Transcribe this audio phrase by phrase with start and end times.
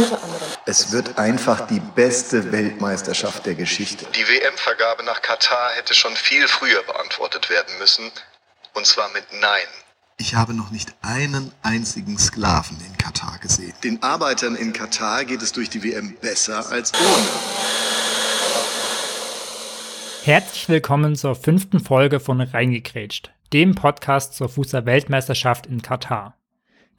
[0.00, 0.40] Unter anderem.
[0.64, 4.06] Es wird einfach die beste Weltmeisterschaft der Geschichte.
[4.14, 8.10] Die WM-Vergabe nach Katar hätte schon viel früher beantwortet werden müssen.
[8.72, 9.66] Und zwar mit Nein.
[10.16, 13.74] Ich habe noch nicht einen einzigen Sklaven in Katar gesehen.
[13.84, 17.28] Den Arbeitern in Katar geht es durch die WM besser als ohne.
[20.22, 26.39] Herzlich willkommen zur fünften Folge von Reingekrätscht, dem Podcast zur Fußball-Weltmeisterschaft in Katar.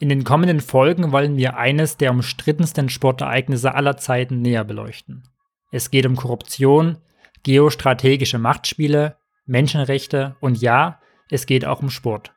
[0.02, 5.30] In den kommenden Folgen wollen wir eines der umstrittensten Sportereignisse aller Zeiten näher beleuchten.
[5.72, 6.98] Es geht um Korruption,
[7.44, 12.34] geostrategische Machtspiele, Menschenrechte und ja, es geht auch um Sport.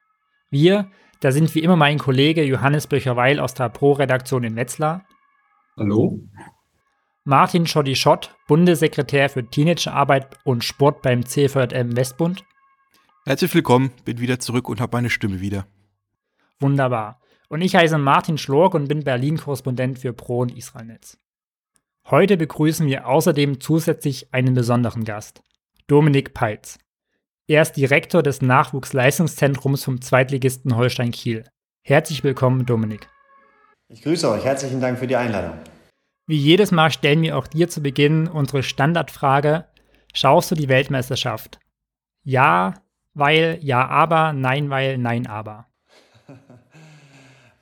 [0.50, 0.90] Wir,
[1.20, 5.06] da sind wie immer mein Kollege Johannes Böcher-Weil aus der Pro-Redaktion in Wetzlar.
[5.78, 6.20] Hallo.
[7.24, 12.44] Martin Schotti-Schott, Bundessekretär für Teenagerarbeit und Sport beim CVM Westbund.
[13.24, 15.66] Herzlich willkommen, bin wieder zurück und habe meine Stimme wieder.
[16.60, 17.23] Wunderbar.
[17.54, 21.18] Und ich heiße Martin Schlork und bin Berlin-Korrespondent für Pro und Israelnetz.
[22.10, 25.40] Heute begrüßen wir außerdem zusätzlich einen besonderen Gast,
[25.86, 26.80] Dominik Peitz.
[27.46, 31.44] Er ist Direktor des Nachwuchsleistungszentrums vom Zweitligisten Holstein Kiel.
[31.82, 33.08] Herzlich willkommen, Dominik.
[33.86, 34.44] Ich grüße euch.
[34.44, 35.56] Herzlichen Dank für die Einladung.
[36.26, 39.66] Wie jedes Mal stellen wir auch dir zu Beginn unsere Standardfrage:
[40.12, 41.60] Schaust du die Weltmeisterschaft?
[42.24, 45.68] Ja, weil, ja, aber, nein, weil, nein, aber.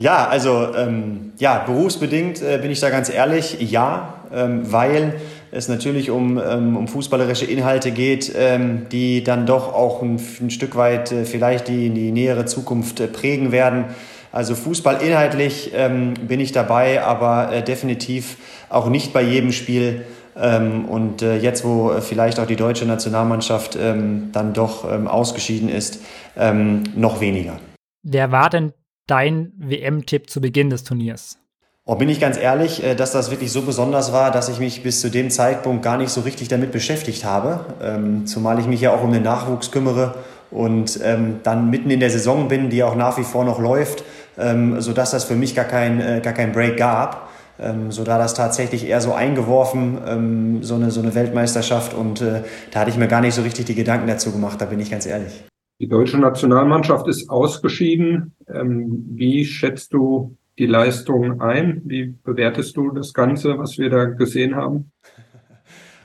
[0.03, 5.15] Ja, also ähm, ja, berufsbedingt äh, bin ich da ganz ehrlich, ja, ähm, weil
[5.53, 10.51] es natürlich um, ähm, um fußballerische Inhalte geht, ähm, die dann doch auch ein, ein
[10.51, 13.85] Stück weit äh, vielleicht die, die nähere Zukunft äh, prägen werden.
[14.33, 18.39] Also Fußball inhaltlich ähm, bin ich dabei, aber äh, definitiv
[18.71, 20.05] auch nicht bei jedem Spiel.
[20.37, 25.07] Ähm, und äh, jetzt, wo äh, vielleicht auch die deutsche Nationalmannschaft ähm, dann doch ähm,
[25.07, 26.01] ausgeschieden ist,
[26.37, 27.61] ähm, noch weniger.
[28.03, 28.73] Wer war denn
[29.07, 31.39] dein WM-Tipp zu Beginn des Turniers?
[31.85, 34.85] Oh, bin ich ganz ehrlich, äh, dass das wirklich so besonders war, dass ich mich
[34.85, 37.65] bis zu dem Zeitpunkt gar nicht so richtig damit beschäftigt habe.
[37.83, 40.15] Ähm, zumal ich mich ja auch um den Nachwuchs kümmere
[40.53, 44.05] und ähm, dann mitten in der Saison bin, die auch nach wie vor noch läuft,
[44.39, 47.29] ähm, sodass das für mich gar kein, äh, gar kein Break gab.
[47.59, 52.21] Ähm, so da das tatsächlich eher so eingeworfen, ähm, so, eine, so eine Weltmeisterschaft und
[52.21, 54.81] äh, da hatte ich mir gar nicht so richtig die Gedanken dazu gemacht, da bin
[54.81, 55.45] ich ganz ehrlich.
[55.83, 58.37] Die deutsche Nationalmannschaft ist ausgeschieden.
[58.49, 61.83] Ähm, wie schätzt du die Leistung ein?
[61.85, 64.93] Wie bewertest du das Ganze, was wir da gesehen haben?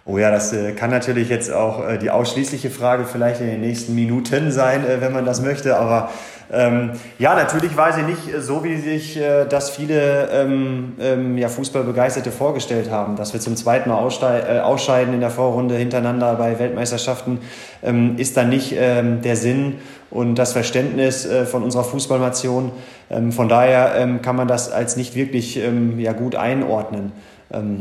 [0.03, 3.61] Oh ja, das äh, kann natürlich jetzt auch äh, die ausschließliche Frage vielleicht in den
[3.61, 5.77] nächsten Minuten sein, äh, wenn man das möchte.
[5.77, 6.09] Aber
[6.51, 11.49] ähm, ja, natürlich war sie nicht so, wie sich äh, das viele ähm, ähm, ja,
[11.49, 13.17] Fußballbegeisterte vorgestellt haben.
[13.17, 17.39] Dass wir zum zweiten Mal äh, ausscheiden in der Vorrunde hintereinander bei Weltmeisterschaften,
[17.83, 19.75] ähm, ist dann nicht ähm, der Sinn
[20.09, 22.71] und das Verständnis äh, von unserer Fußballnation.
[23.09, 25.59] Ähm, von daher kann man das als nicht wirklich
[25.97, 27.13] ja, gut einordnen.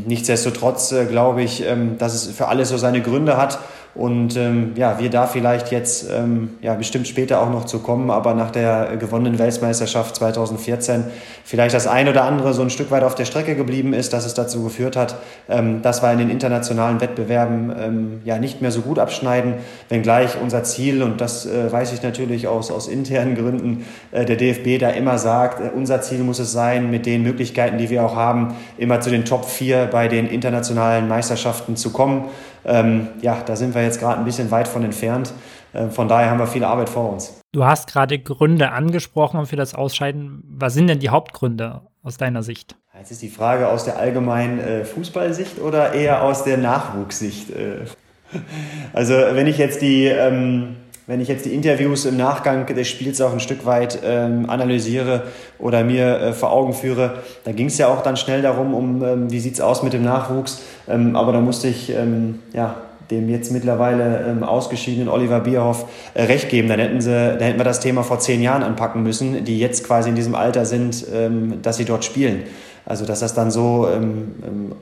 [0.07, 1.65] Nichtsdestotrotz äh, glaube ich,
[1.99, 3.59] dass es für alles so seine Gründe hat
[3.97, 8.11] und ähm, ja, wir da vielleicht jetzt ähm, ja, bestimmt später auch noch zu kommen,
[8.11, 11.05] aber nach der gewonnenen Weltmeisterschaft 2014
[11.45, 14.27] vielleicht das ein oder andere so ein Stück weit auf der Strecke geblieben ist, dass
[14.27, 15.17] es dazu geführt hat,
[15.49, 19.55] ähm, dass wir in den internationalen Wettbewerben ähm, ja nicht mehr so gut abschneiden,
[19.89, 24.37] wenngleich unser Ziel, und das äh, weiß ich natürlich aus, aus internen Gründen, äh, der
[24.37, 28.05] DFB da immer sagt, äh, unser Ziel muss es sein, mit den Möglichkeiten, die wir
[28.05, 32.27] auch haben, immer zu den Top 4 bei den internationalen Meisterschaften zu kommen.
[32.67, 35.33] Ähm, ja, da sind wir jetzt gerade ein bisschen weit von entfernt.
[35.73, 37.41] Äh, von daher haben wir viel Arbeit vor uns.
[37.53, 40.43] Du hast gerade Gründe angesprochen für das Ausscheiden.
[40.47, 42.77] Was sind denn die Hauptgründe aus deiner Sicht?
[42.99, 47.51] Jetzt ist die Frage aus der allgemeinen äh, Fußballsicht oder eher aus der Nachwuchssicht?
[47.51, 47.85] Äh,
[48.93, 53.21] also wenn ich jetzt die ähm, wenn ich jetzt die Interviews im Nachgang des Spiels
[53.21, 55.25] auch ein Stück weit ähm, analysiere
[55.59, 59.03] oder mir äh, vor Augen führe, da ging es ja auch dann schnell darum, um
[59.05, 60.63] ähm, wie sieht's aus mit dem Nachwuchs.
[60.89, 62.77] Ähm, aber da musste ich ähm, ja,
[63.11, 66.69] dem jetzt mittlerweile ähm, ausgeschiedenen Oliver Bierhoff äh, recht geben.
[66.69, 69.85] Dann hätten, sie, dann hätten wir das Thema vor zehn Jahren anpacken müssen, die jetzt
[69.85, 72.43] quasi in diesem Alter sind, ähm, dass sie dort spielen.
[72.85, 74.73] Also dass das dann so ähm, ähm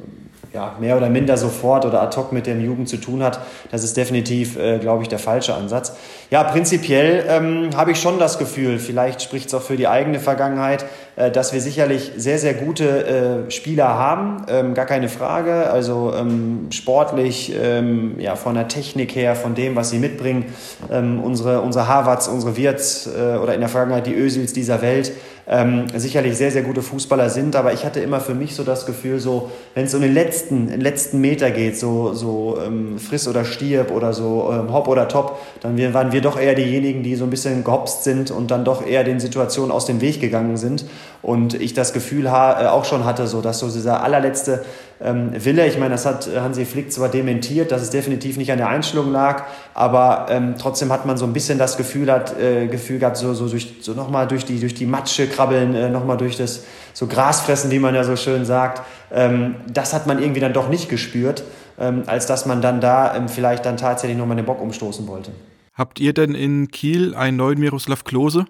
[0.55, 3.41] ja, mehr oder minder sofort oder ad hoc mit der Jugend zu tun hat,
[3.73, 5.97] das ist definitiv, äh, glaube ich, der falsche Ansatz.
[6.31, 10.21] Ja, prinzipiell ähm, habe ich schon das Gefühl, vielleicht spricht es auch für die eigene
[10.21, 10.85] Vergangenheit,
[11.17, 15.71] äh, dass wir sicherlich sehr, sehr gute äh, Spieler haben, ähm, gar keine Frage.
[15.71, 20.47] Also ähm, sportlich, ähm, ja, von der Technik her, von dem, was sie mitbringen,
[20.91, 25.13] ähm, unsere, unsere Harvards, unsere Wirts äh, oder in der Vergangenheit die Ösils dieser Welt,
[25.47, 28.87] ähm, sicherlich sehr, sehr gute Fußballer sind, aber ich hatte immer für mich so das
[28.87, 33.29] Gefühl, so, wenn es um den letzten, den letzten Meter geht, so, so ähm, friss
[33.29, 37.03] oder stirb oder so ähm, hopp oder top, dann wir, waren wir doch eher diejenigen,
[37.03, 40.21] die so ein bisschen gehopst sind und dann doch eher den Situationen aus dem Weg
[40.21, 40.87] gegangen sind.
[41.25, 44.63] Und ich das Gefühl ha, äh, auch schon hatte, so dass so dieser allerletzte
[45.01, 48.59] ähm, Wille, ich meine, das hat Hansi Flick zwar dementiert, dass es definitiv nicht an
[48.59, 52.67] der Einstellung lag, aber ähm, trotzdem hat man so ein bisschen das Gefühl, hat, äh,
[52.67, 56.19] Gefühl gehabt, so, so, durch, so nochmal durch die, durch die Matsche krabbeln, äh, nochmal
[56.19, 58.83] durch das so Gras fressen, wie man ja so schön sagt.
[59.11, 61.43] Ähm, das hat man irgendwie dann doch nicht gespürt,
[61.81, 65.31] ähm, als dass man dann da ähm, vielleicht dann tatsächlich nochmal den Bock umstoßen wollte.
[65.73, 68.45] Habt ihr denn in Kiel einen neuen Miroslav Klose?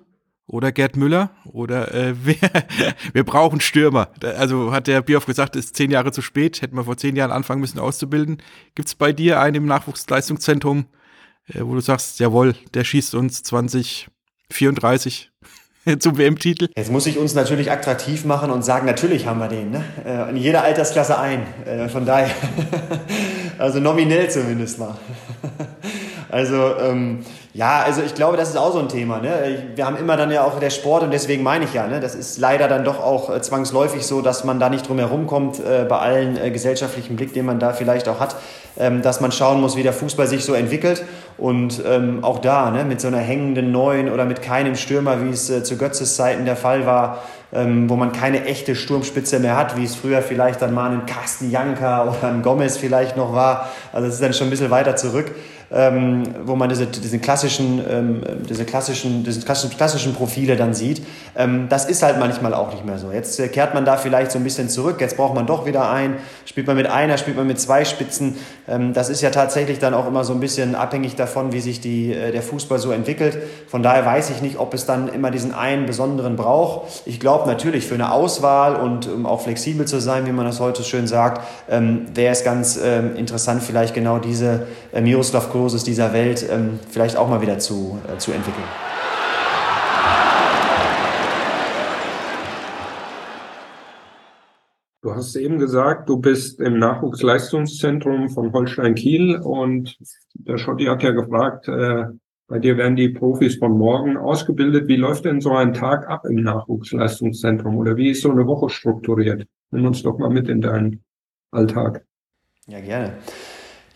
[0.46, 1.31] Oder Gerd Müller?
[1.44, 2.37] Oder äh, wer,
[3.12, 4.08] wir brauchen Stürmer.
[4.23, 7.31] Also hat der Bioff gesagt, ist zehn Jahre zu spät, hätten wir vor zehn Jahren
[7.31, 8.43] anfangen müssen auszubilden.
[8.75, 10.87] Gibt es bei dir einen im Nachwuchsleistungszentrum,
[11.49, 15.31] äh, wo du sagst, jawohl, der schießt uns 2034
[15.99, 16.69] zum WM-Titel?
[16.76, 19.70] Jetzt muss ich uns natürlich attraktiv machen und sagen, natürlich haben wir den.
[19.70, 19.85] Ne?
[20.05, 21.46] Äh, in jeder Altersklasse ein.
[21.64, 22.31] Äh, von daher,
[23.58, 24.99] also nominell zumindest mal.
[26.31, 27.20] Also ähm,
[27.56, 29.21] ja, also ich glaube, das ist auch so ein Thema.
[29.21, 29.69] Ne?
[29.77, 32.01] Wir haben immer dann ja auch der Sport und deswegen meine ich ja, ne?
[32.01, 35.29] das ist leider dann doch auch äh, zwangsläufig so, dass man da nicht drum herum
[35.29, 38.35] kommt, äh, bei allen äh, gesellschaftlichen Blick, den man da vielleicht auch hat,
[38.77, 41.05] ähm, dass man schauen muss, wie der Fußball sich so entwickelt.
[41.39, 42.85] Und ähm, auch da, ne?
[42.85, 46.47] mit so einer hängenden Neuen oder mit keinem Stürmer, wie es äh, zu Götzes Zeiten
[46.47, 47.23] der Fall war,
[47.53, 51.06] ähm, wo man keine echte Sturmspitze mehr hat, wie es früher vielleicht dann mal ein
[51.06, 53.69] Carsten Janka oder ein Gomez vielleicht noch war.
[53.93, 55.31] Also es ist dann schon ein bisschen weiter zurück
[55.73, 61.03] ähm, wo man diese, diese klassischen, ähm, diese klassischen, diese klassischen, klassischen Profile dann sieht.
[61.37, 63.13] Ähm, das ist halt manchmal auch nicht mehr so.
[63.13, 65.01] Jetzt äh, kehrt man da vielleicht so ein bisschen zurück.
[65.01, 66.17] Jetzt braucht man doch wieder ein.
[66.45, 68.37] Spielt man mit einer, spielt man mit zwei Spitzen.
[68.69, 71.81] Ähm, das ist ja tatsächlich dann auch immer so ein bisschen abhängig davon, wie sich
[71.81, 73.39] die, äh, der Fußball so entwickelt.
[73.67, 77.03] Von daher weiß ich nicht, ob es dann immer diesen einen besonderen braucht.
[77.07, 80.61] Ich glaube natürlich für eine Auswahl und um auch flexibel zu sein, wie man das
[80.61, 85.85] heute schön sagt, ähm, wäre es ganz ähm, interessant, vielleicht genau diese äh, Miroslav Kostenloses
[85.85, 88.67] dieser Welt ähm, vielleicht auch mal wieder zu, äh, zu entwickeln.
[95.03, 99.97] Du hast eben gesagt, du bist im Nachwuchsleistungszentrum von Holstein Kiel und
[100.35, 102.06] der Schotti hat ja gefragt, äh,
[102.49, 104.89] bei dir werden die Profis von morgen ausgebildet.
[104.89, 108.71] Wie läuft denn so ein Tag ab im Nachwuchsleistungszentrum oder wie ist so eine Woche
[108.71, 109.47] strukturiert?
[109.71, 111.05] Nimm uns doch mal mit in deinen
[111.53, 112.05] Alltag.
[112.67, 113.12] Ja, gerne.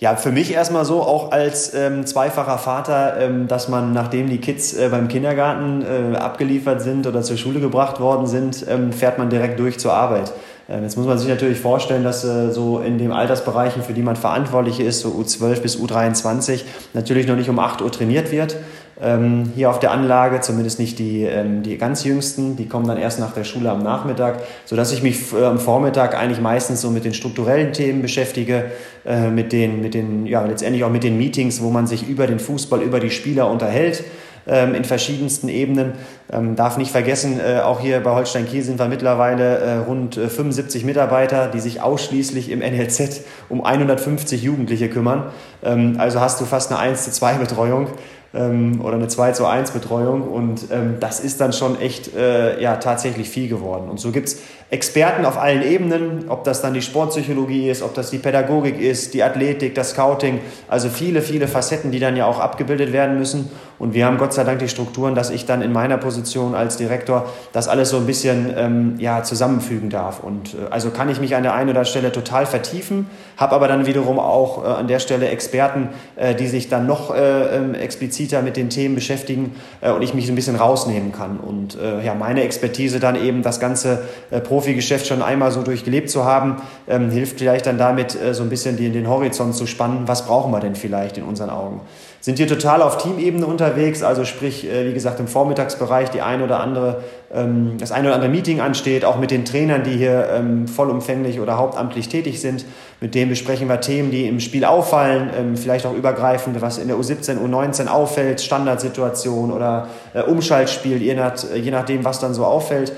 [0.00, 4.38] Ja, für mich erstmal so, auch als ähm, zweifacher Vater, ähm, dass man, nachdem die
[4.38, 9.18] Kids äh, beim Kindergarten äh, abgeliefert sind oder zur Schule gebracht worden sind, ähm, fährt
[9.18, 10.32] man direkt durch zur Arbeit.
[10.68, 14.02] Ähm, jetzt muss man sich natürlich vorstellen, dass äh, so in den Altersbereichen, für die
[14.02, 16.62] man verantwortlich ist, so U12 bis U23,
[16.94, 18.56] natürlich noch nicht um 8 Uhr trainiert wird
[19.00, 22.98] ähm, hier auf der Anlage, zumindest nicht die, ähm, die ganz jüngsten, die kommen dann
[22.98, 26.90] erst nach der Schule am Nachmittag, sodass ich mich äh, am Vormittag eigentlich meistens so
[26.90, 28.72] mit den strukturellen Themen beschäftige,
[29.08, 32.26] äh, mit den, mit den, ja, letztendlich auch mit den Meetings, wo man sich über
[32.26, 34.04] den Fußball, über die Spieler unterhält
[34.46, 35.92] ähm, in verschiedensten Ebenen.
[36.30, 40.16] Ähm, darf nicht vergessen, äh, auch hier bei Holstein Kiel sind wir mittlerweile äh, rund
[40.16, 45.30] 75 äh, Mitarbeiter, die sich ausschließlich im NLZ um 150 Jugendliche kümmern.
[45.62, 47.86] Ähm, also hast du fast eine 1 zu 2 Betreuung
[48.34, 52.60] ähm, oder eine 2 zu 1 Betreuung und ähm, das ist dann schon echt äh,
[52.60, 53.88] ja, tatsächlich viel geworden.
[53.88, 54.40] Und so gibt es
[54.70, 59.14] Experten auf allen Ebenen, ob das dann die Sportpsychologie ist, ob das die Pädagogik ist,
[59.14, 63.50] die Athletik, das Scouting, also viele, viele Facetten, die dann ja auch abgebildet werden müssen.
[63.78, 66.76] Und wir haben Gott sei Dank die Strukturen, dass ich dann in meiner Position als
[66.76, 70.20] Direktor das alles so ein bisschen ähm, ja, zusammenfügen darf.
[70.20, 73.54] Und äh, also kann ich mich an der einen oder anderen Stelle total vertiefen, habe
[73.54, 77.56] aber dann wiederum auch äh, an der Stelle Experten, äh, die sich dann noch äh,
[77.56, 81.38] ähm, expliziter mit den Themen beschäftigen äh, und ich mich so ein bisschen rausnehmen kann.
[81.38, 84.00] Und äh, ja, meine Expertise dann eben das ganze
[84.30, 86.56] äh, Profigeschäft schon einmal so durchgelebt zu haben,
[86.88, 90.08] ähm, hilft vielleicht dann damit, äh, so ein bisschen den, den Horizont zu spannen.
[90.08, 91.80] Was brauchen wir denn vielleicht in unseren Augen?
[92.20, 96.42] Sind hier total auf Teamebene unterwegs, also sprich, äh, wie gesagt, im Vormittagsbereich die ein
[96.42, 100.28] oder andere, ähm, das ein oder andere Meeting ansteht, auch mit den Trainern, die hier
[100.32, 102.64] ähm, vollumfänglich oder hauptamtlich tätig sind.
[103.00, 106.88] Mit denen besprechen wir Themen, die im Spiel auffallen, ähm, vielleicht auch übergreifend, was in
[106.88, 112.44] der U17, U19 auffällt, Standardsituation oder äh, Umschaltspiel, je, nach, je nachdem, was dann so
[112.44, 112.92] auffällt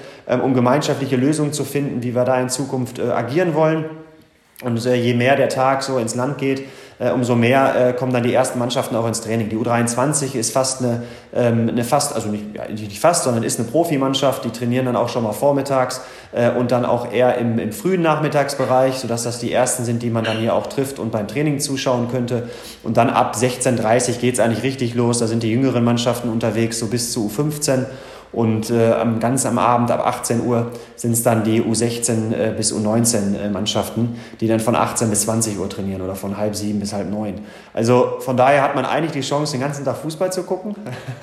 [0.45, 3.87] um gemeinschaftliche Lösungen zu finden, wie wir da in Zukunft äh, agieren wollen.
[4.62, 6.62] Und je mehr der Tag so ins Land geht,
[7.00, 9.49] äh, umso mehr kommen dann die ersten Mannschaften auch ins Training.
[9.49, 11.02] Die U23 ist fast eine,
[11.35, 14.45] ähm, eine fast, also nicht, ja, nicht fast, sondern ist eine Profimannschaft.
[14.45, 16.02] Die trainieren dann auch schon mal vormittags
[16.57, 20.23] und dann auch eher im, im frühen Nachmittagsbereich, sodass das die ersten sind, die man
[20.23, 22.49] dann hier auch trifft und beim Training zuschauen könnte.
[22.85, 25.19] Und dann ab 16.30 Uhr geht es eigentlich richtig los.
[25.19, 27.87] Da sind die jüngeren Mannschaften unterwegs, so bis zu U15.
[28.33, 32.73] Und äh, ganz am Abend ab 18 Uhr sind es dann die U16 äh, bis
[32.73, 36.79] U19 äh, Mannschaften, die dann von 18 bis 20 Uhr trainieren oder von halb sieben
[36.79, 37.41] bis halb neun.
[37.75, 40.77] Also von daher hat man eigentlich die Chance, den ganzen Tag Fußball zu gucken,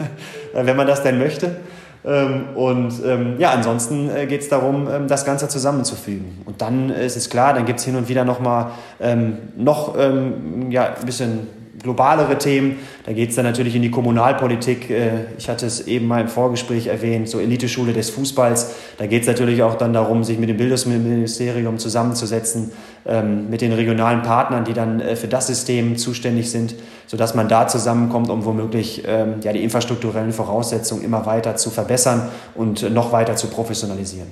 [0.54, 1.58] wenn man das denn möchte.
[2.06, 6.42] Ähm, und ähm, ja, ansonsten äh, geht es darum, ähm, das Ganze zusammenzufügen.
[6.46, 10.72] Und dann ist es klar, dann gibt es hin und wieder nochmal ähm, noch ähm,
[10.72, 11.48] ja, ein bisschen
[11.88, 12.80] globalere Themen.
[13.06, 14.90] Da geht es dann natürlich in die Kommunalpolitik.
[14.90, 18.76] Äh, ich hatte es eben mal im Vorgespräch erwähnt, so Eliteschule des Fußballs.
[18.98, 22.72] Da geht es natürlich auch dann darum, sich mit dem Bildungsministerium zusammenzusetzen,
[23.06, 26.76] ähm, mit den regionalen Partnern, die dann äh, für das System zuständig sind,
[27.06, 32.30] sodass man da zusammenkommt, um womöglich ähm, ja, die infrastrukturellen Voraussetzungen immer weiter zu verbessern
[32.54, 34.28] und noch weiter zu professionalisieren.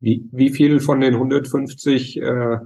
[0.00, 2.58] Wie, wie viel von den 150 äh,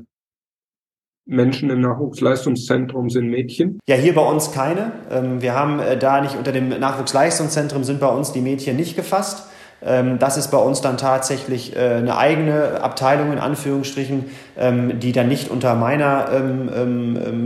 [1.27, 3.81] Menschen im Nachwuchsleistungszentrum sind Mädchen?
[3.89, 4.93] Ja, hier bei uns keine.
[5.11, 8.95] Ähm, wir haben äh, da nicht unter dem Nachwuchsleistungszentrum sind bei uns die Mädchen nicht
[8.95, 9.49] gefasst.
[9.85, 15.11] Ähm, das ist bei uns dann tatsächlich äh, eine eigene Abteilung in Anführungsstrichen, ähm, die
[15.11, 16.29] dann nicht unter meiner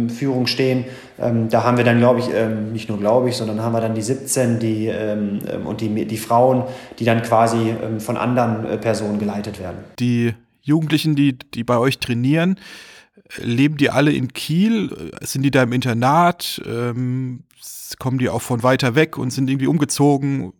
[0.09, 0.85] Führung stehen.
[1.17, 2.29] Da haben wir dann, glaube ich,
[2.73, 4.91] nicht nur glaube ich, sondern haben wir dann die 17 die,
[5.65, 6.65] und die, die Frauen,
[6.99, 9.79] die dann quasi von anderen äh, Personen geleitet werden.
[9.99, 10.33] Die
[10.63, 12.57] Jugendlichen, die, die bei euch trainieren,
[13.37, 15.13] leben die alle in Kiel?
[15.23, 16.63] Sind die da im Internat?
[16.67, 17.45] Ähm,
[17.99, 20.53] kommen die auch von weiter weg und sind irgendwie umgezogen?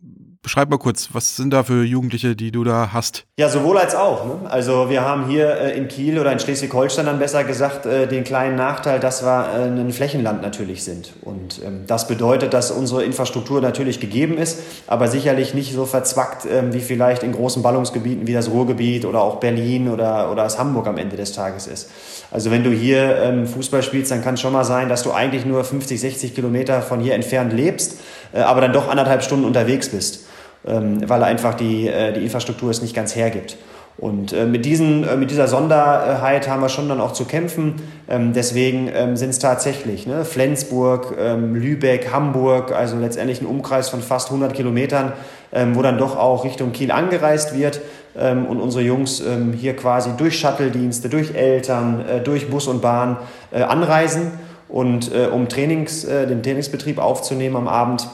[0.43, 3.25] Beschreib mal kurz, was sind da für Jugendliche, die du da hast?
[3.37, 4.25] Ja, sowohl als auch.
[4.25, 4.49] Ne?
[4.49, 8.23] Also wir haben hier äh, in Kiel oder in Schleswig-Holstein dann besser gesagt äh, den
[8.23, 11.13] kleinen Nachteil, dass wir äh, ein Flächenland natürlich sind.
[11.21, 16.47] Und ähm, das bedeutet, dass unsere Infrastruktur natürlich gegeben ist, aber sicherlich nicht so verzwackt
[16.51, 20.57] ähm, wie vielleicht in großen Ballungsgebieten wie das Ruhrgebiet oder auch Berlin oder, oder das
[20.57, 21.91] Hamburg am Ende des Tages ist.
[22.31, 25.11] Also wenn du hier ähm, Fußball spielst, dann kann es schon mal sein, dass du
[25.11, 27.99] eigentlich nur 50, 60 Kilometer von hier entfernt lebst,
[28.33, 30.25] äh, aber dann doch anderthalb Stunden unterwegs bist,
[30.65, 33.57] ähm, weil einfach die, äh, die Infrastruktur es nicht ganz hergibt.
[33.97, 37.75] Und äh, mit, diesen, äh, mit dieser Sonderheit haben wir schon dann auch zu kämpfen.
[38.09, 43.89] Ähm, deswegen ähm, sind es tatsächlich ne, Flensburg, ähm, Lübeck, Hamburg, also letztendlich ein Umkreis
[43.89, 45.13] von fast 100 Kilometern,
[45.53, 47.81] ähm, wo dann doch auch Richtung Kiel angereist wird
[48.17, 52.81] ähm, und unsere Jungs ähm, hier quasi durch Shuttle-Dienste, durch Eltern, äh, durch Bus und
[52.81, 53.17] Bahn
[53.51, 54.31] äh, anreisen
[54.67, 58.07] und äh, um Trainings, äh, den Trainingsbetrieb aufzunehmen am Abend.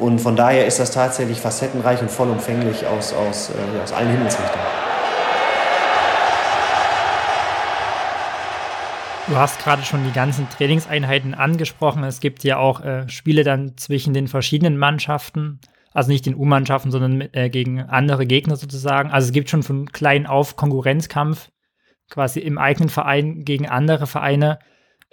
[0.00, 4.64] Und von daher ist das tatsächlich facettenreich und vollumfänglich aus, aus, äh, aus allen Himmelsrichtungen.
[9.28, 12.02] Du hast gerade schon die ganzen Trainingseinheiten angesprochen.
[12.02, 15.60] Es gibt ja auch äh, Spiele dann zwischen den verschiedenen Mannschaften.
[15.92, 19.10] Also nicht den U-Mannschaften, sondern äh, gegen andere Gegner sozusagen.
[19.10, 21.50] Also es gibt schon von klein auf Konkurrenzkampf
[22.08, 24.58] quasi im eigenen Verein gegen andere Vereine.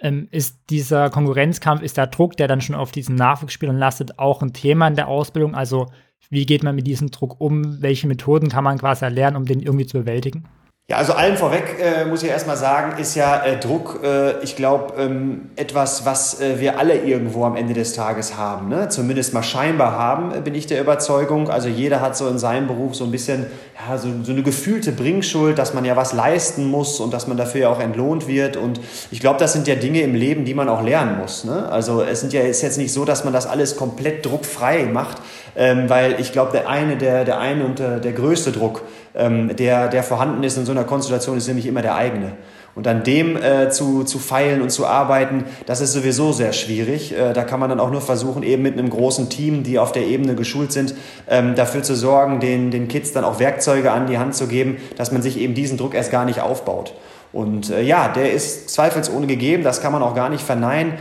[0.00, 4.42] Ähm, ist dieser Konkurrenzkampf, ist der Druck, der dann schon auf diesen Nachwuchsspielern lastet, auch
[4.42, 5.54] ein Thema in der Ausbildung?
[5.54, 5.86] Also
[6.30, 7.82] wie geht man mit diesem Druck um?
[7.82, 10.44] Welche Methoden kann man quasi erlernen, um den irgendwie zu bewältigen?
[10.90, 14.56] Ja, also allen vorweg äh, muss ich erstmal sagen, ist ja äh, Druck, äh, ich
[14.56, 18.70] glaube, ähm, etwas, was äh, wir alle irgendwo am Ende des Tages haben.
[18.70, 18.88] Ne?
[18.88, 21.50] Zumindest mal scheinbar haben, äh, bin ich der Überzeugung.
[21.50, 23.44] Also jeder hat so in seinem Beruf so ein bisschen
[23.86, 27.36] ja, so, so eine gefühlte Bringschuld, dass man ja was leisten muss und dass man
[27.36, 28.56] dafür ja auch entlohnt wird.
[28.56, 28.80] Und
[29.10, 31.44] ich glaube, das sind ja Dinge im Leben, die man auch lernen muss.
[31.44, 31.68] Ne?
[31.70, 35.18] Also es sind ja, ist jetzt nicht so, dass man das alles komplett druckfrei macht,
[35.54, 38.80] ähm, weil ich glaube, der eine, der, der eine und der, der größte Druck,
[39.18, 42.32] ähm, der, der vorhanden ist in so einer Konstellation, ist nämlich immer der eigene.
[42.74, 47.12] Und an dem äh, zu, zu feilen und zu arbeiten, das ist sowieso sehr schwierig.
[47.12, 49.90] Äh, da kann man dann auch nur versuchen, eben mit einem großen Team, die auf
[49.90, 50.94] der Ebene geschult sind,
[51.28, 54.76] ähm, dafür zu sorgen, den, den Kids dann auch Werkzeuge an die Hand zu geben,
[54.96, 56.94] dass man sich eben diesen Druck erst gar nicht aufbaut.
[57.32, 60.94] Und äh, ja, der ist zweifelsohne gegeben, das kann man auch gar nicht verneinen,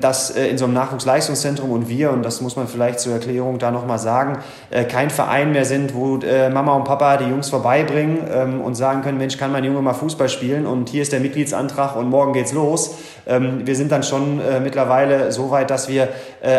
[0.00, 3.58] dass äh, in so einem Nachwuchsleistungszentrum und wir, und das muss man vielleicht zur Erklärung
[3.58, 4.38] da nochmal sagen,
[4.70, 8.74] äh, kein Verein mehr sind, wo äh, Mama und Papa die Jungs vorbeibringen ähm, und
[8.74, 12.08] sagen können, Mensch, kann mein Junge mal Fußball spielen und hier ist der Mitgliedsantrag und
[12.08, 12.96] morgen geht's los.
[13.26, 16.08] Ähm, wir sind dann schon mittlerweile so weit, dass wir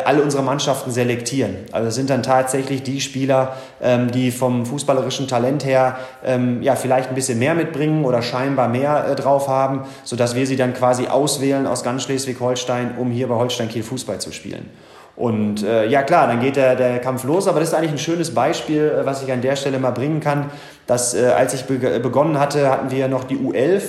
[0.06, 1.56] alle unsere Mannschaften selektieren.
[1.72, 7.10] Also sind dann tatsächlich die Spieler, ähm, die vom fußballerischen Talent her ähm, ja vielleicht
[7.10, 11.66] ein bisschen mehr mitbringen oder scheinbar mehr drauf haben, sodass wir sie dann quasi auswählen
[11.66, 14.70] aus ganz Schleswig-Holstein, um hier bei Holstein Kiel Fußball zu spielen.
[15.16, 17.98] Und äh, ja klar, dann geht der, der Kampf los, aber das ist eigentlich ein
[17.98, 20.50] schönes Beispiel, äh, was ich an der Stelle mal bringen kann,
[20.88, 23.82] dass äh, als ich be begonnen hatte, hatten wir noch die U11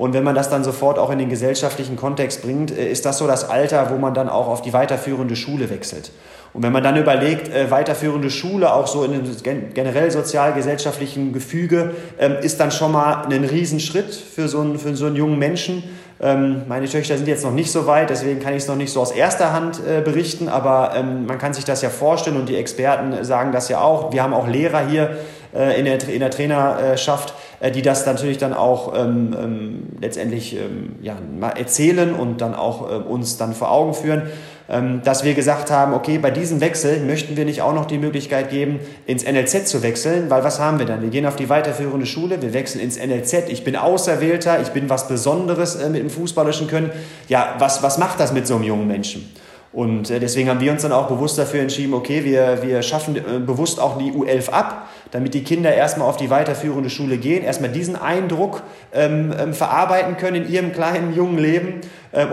[0.00, 3.18] und wenn man das dann sofort auch in den gesellschaftlichen Kontext bringt, äh, ist das
[3.18, 6.10] so das Alter, wo man dann auch auf die weiterführende Schule wechselt.
[6.54, 11.90] Und wenn man dann überlegt, äh, weiterführende Schule, auch so in einem generell sozial-gesellschaftlichen Gefüge,
[12.18, 15.84] ähm, ist dann schon mal ein Riesenschritt für so einen, für so einen jungen Menschen.
[16.18, 18.94] Ähm, meine Töchter sind jetzt noch nicht so weit, deswegen kann ich es noch nicht
[18.94, 22.48] so aus erster Hand äh, berichten, aber ähm, man kann sich das ja vorstellen und
[22.48, 24.14] die Experten sagen das ja auch.
[24.14, 25.18] Wir haben auch Lehrer hier
[25.54, 27.34] äh, in, der, in der Trainerschaft,
[27.68, 31.16] die das natürlich dann auch ähm, ähm, letztendlich ähm, ja,
[31.56, 34.22] erzählen und dann auch äh, uns dann vor Augen führen.
[34.70, 37.98] ähm, dass wir gesagt haben, okay, bei diesem Wechsel möchten wir nicht auch noch die
[37.98, 41.02] Möglichkeit geben, ins NLZ zu wechseln, weil was haben wir dann?
[41.02, 44.88] Wir gehen auf die weiterführende Schule, wir wechseln ins NLZ, ich bin Auserwählter, ich bin
[44.88, 46.90] was Besonderes äh, mit dem Fußballerischen Können.
[47.28, 49.28] Ja, was, was macht das mit so einem jungen Menschen?
[49.72, 53.16] Und äh, deswegen haben wir uns dann auch bewusst dafür entschieden, okay, wir, wir schaffen
[53.16, 57.42] äh, bewusst auch die U11 ab, damit die Kinder erstmal auf die weiterführende Schule gehen,
[57.42, 58.62] erstmal diesen Eindruck
[58.92, 61.80] ähm, ähm, verarbeiten können in ihrem kleinen, jungen Leben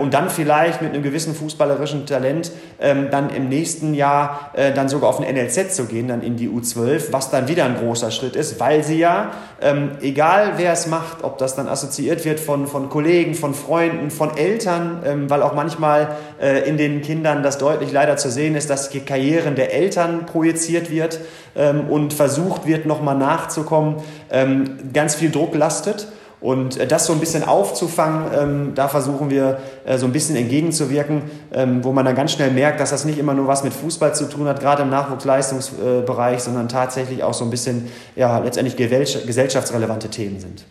[0.00, 4.88] und dann vielleicht mit einem gewissen fußballerischen Talent ähm, dann im nächsten Jahr äh, dann
[4.88, 8.10] sogar auf den NLZ zu gehen, dann in die U12, was dann wieder ein großer
[8.10, 9.30] Schritt ist, weil sie ja,
[9.60, 14.10] ähm, egal wer es macht, ob das dann assoziiert wird von, von Kollegen, von Freunden,
[14.10, 18.56] von Eltern, ähm, weil auch manchmal äh, in den Kindern das deutlich leider zu sehen
[18.56, 21.20] ist, dass die Karrieren der Eltern projiziert wird
[21.56, 23.96] ähm, und versucht wird, nochmal nachzukommen,
[24.30, 26.08] ähm, ganz viel Druck lastet.
[26.40, 30.36] Und äh, das so ein bisschen aufzufangen, ähm, da versuchen wir äh, so ein bisschen
[30.36, 33.72] entgegenzuwirken, ähm, wo man dann ganz schnell merkt, dass das nicht immer nur was mit
[33.72, 38.76] Fußball zu tun hat, gerade im Nachwuchsleistungsbereich, sondern tatsächlich auch so ein bisschen, ja, letztendlich
[38.76, 40.64] gesellschaftsrelevante Themen sind.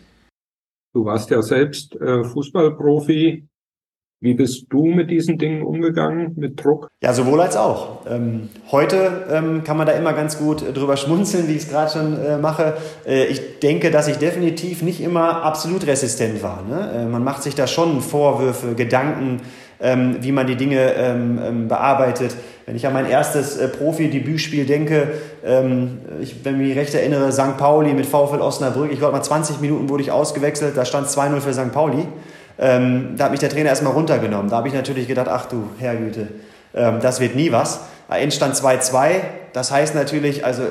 [0.94, 3.46] Du warst ja selbst äh, Fußballprofi.
[4.20, 6.88] Wie bist du mit diesen Dingen umgegangen, mit Druck?
[7.00, 8.04] Ja, sowohl als auch.
[8.10, 11.68] Ähm, heute ähm, kann man da immer ganz gut äh, drüber schmunzeln, wie ich es
[11.68, 12.74] gerade schon äh, mache.
[13.06, 16.64] Äh, ich denke, dass ich definitiv nicht immer absolut resistent war.
[16.68, 16.90] Ne?
[16.96, 19.40] Äh, man macht sich da schon Vorwürfe, Gedanken,
[19.78, 22.34] ähm, wie man die Dinge ähm, ähm, bearbeitet.
[22.66, 25.12] Wenn ich an mein erstes äh, Profi-Debütspiel denke,
[25.44, 27.56] ähm, ich, wenn ich mich recht erinnere, St.
[27.56, 31.38] Pauli mit VfL Osnabrück, ich glaube mal 20 Minuten wurde ich ausgewechselt, da stand 2-0
[31.38, 31.70] für St.
[31.70, 32.04] Pauli.
[32.58, 34.50] Ähm, da hat mich der Trainer erstmal runtergenommen.
[34.50, 36.28] Da habe ich natürlich gedacht, ach du Herrgüte,
[36.74, 37.80] ähm, das wird nie was.
[38.08, 39.10] Endstand 2-2.
[39.52, 40.62] Das heißt natürlich, also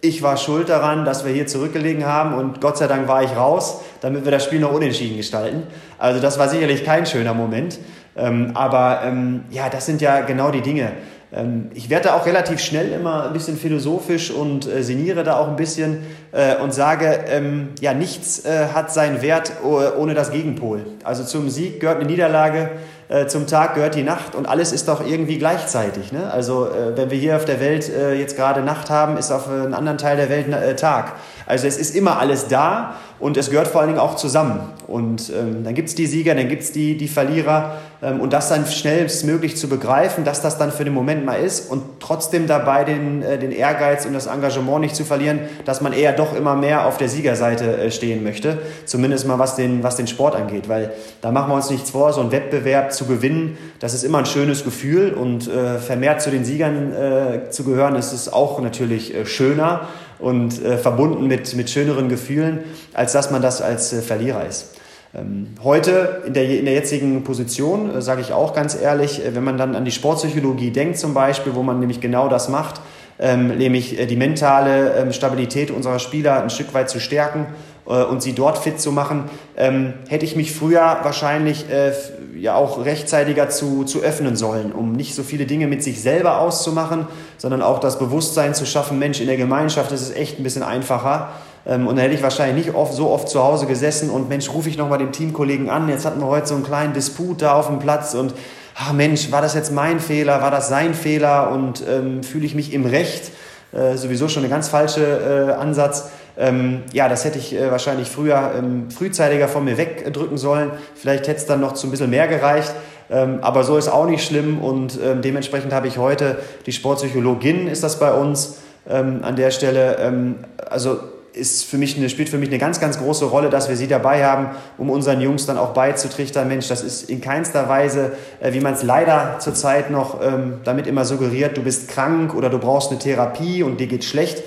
[0.00, 3.34] ich war schuld daran, dass wir hier zurückgelegen haben und Gott sei Dank war ich
[3.36, 5.64] raus, damit wir das Spiel noch unentschieden gestalten.
[5.98, 7.78] Also das war sicherlich kein schöner Moment.
[8.16, 10.92] Ähm, aber ähm, ja, das sind ja genau die Dinge.
[11.32, 15.38] Ähm, ich werde da auch relativ schnell immer ein bisschen philosophisch und äh, sinniere da
[15.38, 15.98] auch ein bisschen
[16.32, 20.86] äh, und sage, ähm, ja, nichts äh, hat seinen Wert ohne das Gegenpol.
[21.02, 22.70] Also zum Sieg gehört eine Niederlage,
[23.08, 26.12] äh, zum Tag gehört die Nacht und alles ist doch irgendwie gleichzeitig.
[26.12, 26.30] Ne?
[26.30, 29.48] Also äh, wenn wir hier auf der Welt äh, jetzt gerade Nacht haben, ist auf
[29.48, 30.46] einem anderen Teil der Welt
[30.78, 31.14] Tag.
[31.46, 34.60] Also es ist immer alles da und es gehört vor allen Dingen auch zusammen.
[34.86, 37.78] Und ähm, dann gibt es die Sieger, dann gibt es die, die Verlierer.
[38.02, 41.70] Ähm, und das dann schnellstmöglich zu begreifen, dass das dann für den Moment mal ist
[41.70, 45.92] und trotzdem dabei den, äh, den Ehrgeiz und das Engagement nicht zu verlieren, dass man
[45.92, 48.58] eher doch immer mehr auf der Siegerseite äh, stehen möchte.
[48.84, 50.68] Zumindest mal was den, was den Sport angeht.
[50.68, 54.18] Weil da machen wir uns nichts vor, so einen Wettbewerb zu gewinnen, das ist immer
[54.18, 55.14] ein schönes Gefühl.
[55.14, 59.88] Und äh, vermehrt zu den Siegern äh, zu gehören, ist es auch natürlich äh, schöner
[60.18, 62.60] und äh, verbunden mit, mit schöneren Gefühlen,
[62.94, 64.76] als dass man das als äh, Verlierer ist.
[65.14, 69.34] Ähm, heute in der, in der jetzigen Position, äh, sage ich auch ganz ehrlich, äh,
[69.34, 72.80] wenn man dann an die Sportpsychologie denkt zum Beispiel, wo man nämlich genau das macht,
[73.18, 77.46] ähm, nämlich äh, die mentale ähm, Stabilität unserer Spieler ein Stück weit zu stärken
[77.92, 79.24] und sie dort fit zu machen,
[79.56, 81.92] ähm, hätte ich mich früher wahrscheinlich äh,
[82.36, 86.40] ja auch rechtzeitiger zu, zu öffnen sollen, um nicht so viele Dinge mit sich selber
[86.40, 87.06] auszumachen,
[87.38, 90.62] sondern auch das Bewusstsein zu schaffen, Mensch, in der Gemeinschaft ist es echt ein bisschen
[90.62, 91.30] einfacher.
[91.66, 94.50] Ähm, und dann hätte ich wahrscheinlich nicht oft, so oft zu Hause gesessen und Mensch,
[94.50, 97.54] rufe ich nochmal den Teamkollegen an, jetzt hatten wir heute so einen kleinen Disput da
[97.54, 98.34] auf dem Platz und
[98.74, 102.54] ach Mensch, war das jetzt mein Fehler, war das sein Fehler und ähm, fühle ich
[102.54, 103.32] mich im Recht?
[103.72, 106.10] Äh, sowieso schon ein ganz falscher äh, Ansatz.
[106.38, 110.70] Ähm, ja, das hätte ich äh, wahrscheinlich früher ähm, frühzeitiger von mir wegdrücken sollen.
[110.94, 112.72] Vielleicht hätte es dann noch zu ein bisschen mehr gereicht.
[113.08, 117.68] Ähm, aber so ist auch nicht schlimm und ähm, dementsprechend habe ich heute die Sportpsychologin,
[117.68, 119.96] ist das bei uns ähm, an der Stelle.
[120.00, 120.36] Ähm,
[120.68, 120.98] also
[121.36, 123.86] ist für mich eine, spielt für mich eine ganz, ganz große Rolle, dass wir sie
[123.86, 128.54] dabei haben, um unseren Jungs dann auch beizutrichtern, Mensch, das ist in keinster Weise, äh,
[128.54, 132.58] wie man es leider zurzeit noch ähm, damit immer suggeriert, du bist krank oder du
[132.58, 134.42] brauchst eine Therapie und dir geht schlecht,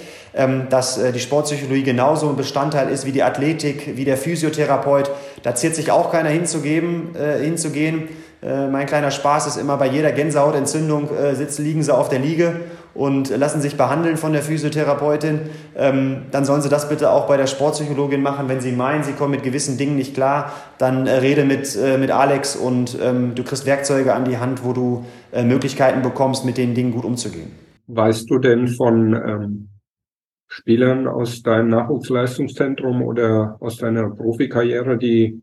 [0.70, 5.10] dass äh, die Sportpsychologie genauso ein Bestandteil ist wie die Athletik, wie der Physiotherapeut.
[5.44, 8.10] Da ziert sich auch keiner hinzugeben, äh, hinzugehen.
[8.42, 12.54] Äh, mein kleiner Spaß ist immer, bei jeder Gänsehautentzündung sitzen, liegen sie auf der Liege
[12.94, 15.42] und lassen sich behandeln von der Physiotherapeutin,
[15.78, 18.50] ähm, dann sollen sie das bitte auch bei der Sportpsychologin machen.
[18.50, 21.98] Wenn sie meinen, sie kommen mit gewissen Dingen nicht klar, dann äh, rede mit, äh,
[21.98, 26.46] mit Alex und ähm, du kriegst Werkzeuge an die Hand, wo du äh, Möglichkeiten bekommst,
[26.46, 27.52] mit den Dingen gut umzugehen.
[27.88, 29.70] Weißt du denn von ähm,
[30.50, 35.42] Spielern aus deinem Nachwuchsleistungszentrum oder aus deiner Profikarriere, die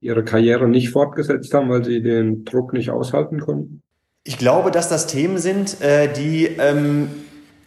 [0.00, 3.82] ihre Karriere nicht fortgesetzt haben, weil sie den Druck nicht aushalten konnten?
[4.24, 7.08] Ich glaube, dass das Themen sind, äh, die ähm,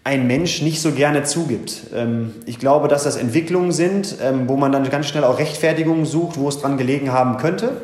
[0.03, 1.87] ein Mensch nicht so gerne zugibt.
[1.95, 6.05] Ähm, ich glaube, dass das Entwicklungen sind, ähm, wo man dann ganz schnell auch Rechtfertigungen
[6.05, 7.81] sucht, wo es dran gelegen haben könnte.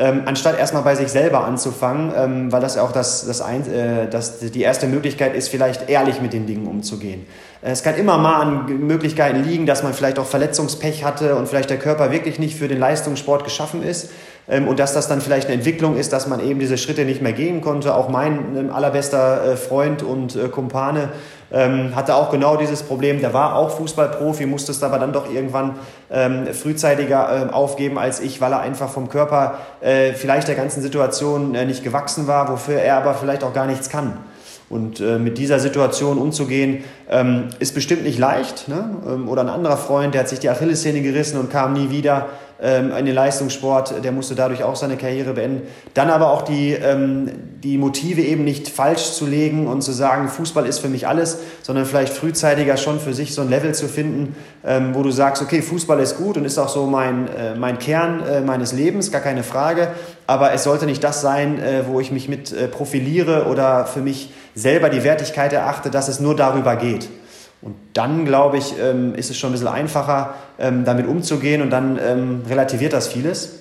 [0.00, 4.60] anstatt erstmal bei sich selber anzufangen, weil das auch das, das ein, äh, das, die
[4.60, 7.26] erste Möglichkeit ist, vielleicht ehrlich mit den Dingen umzugehen.
[7.62, 11.48] Äh, es kann immer mal an Möglichkeiten liegen, dass man vielleicht auch Verletzungspech hatte und
[11.48, 14.10] vielleicht der Körper wirklich nicht für den Leistungssport geschaffen ist.
[14.48, 17.20] Ähm, und dass das dann vielleicht eine Entwicklung ist, dass man eben diese Schritte nicht
[17.20, 17.94] mehr gehen konnte.
[17.94, 21.10] Auch mein ähm, allerbester äh, Freund und äh, Kumpane
[21.52, 23.20] ähm, hatte auch genau dieses Problem.
[23.20, 25.76] Der war auch Fußballprofi, musste es aber dann doch irgendwann
[26.52, 29.58] frühzeitiger aufgeben als ich, weil er einfach vom Körper
[30.14, 34.16] vielleicht der ganzen Situation nicht gewachsen war, wofür er aber vielleicht auch gar nichts kann.
[34.70, 38.68] Und äh, mit dieser Situation umzugehen, ähm, ist bestimmt nicht leicht.
[38.68, 38.96] Ne?
[39.06, 42.26] Ähm, oder ein anderer Freund, der hat sich die Achillessehne gerissen und kam nie wieder
[42.60, 45.62] ähm, in den Leistungssport, der musste dadurch auch seine Karriere beenden.
[45.94, 47.30] Dann aber auch die, ähm,
[47.62, 51.38] die Motive eben nicht falsch zu legen und zu sagen, Fußball ist für mich alles,
[51.62, 54.34] sondern vielleicht frühzeitiger schon für sich so ein Level zu finden,
[54.66, 57.78] ähm, wo du sagst, okay, Fußball ist gut und ist auch so mein, äh, mein
[57.78, 59.88] Kern äh, meines Lebens, gar keine Frage,
[60.28, 64.00] aber es sollte nicht das sein, äh, wo ich mich mit äh, profiliere oder für
[64.00, 67.08] mich selber die Wertigkeit erachte, dass es nur darüber geht.
[67.62, 71.70] Und dann, glaube ich, ähm, ist es schon ein bisschen einfacher, ähm, damit umzugehen und
[71.70, 73.54] dann ähm, relativiert das vieles.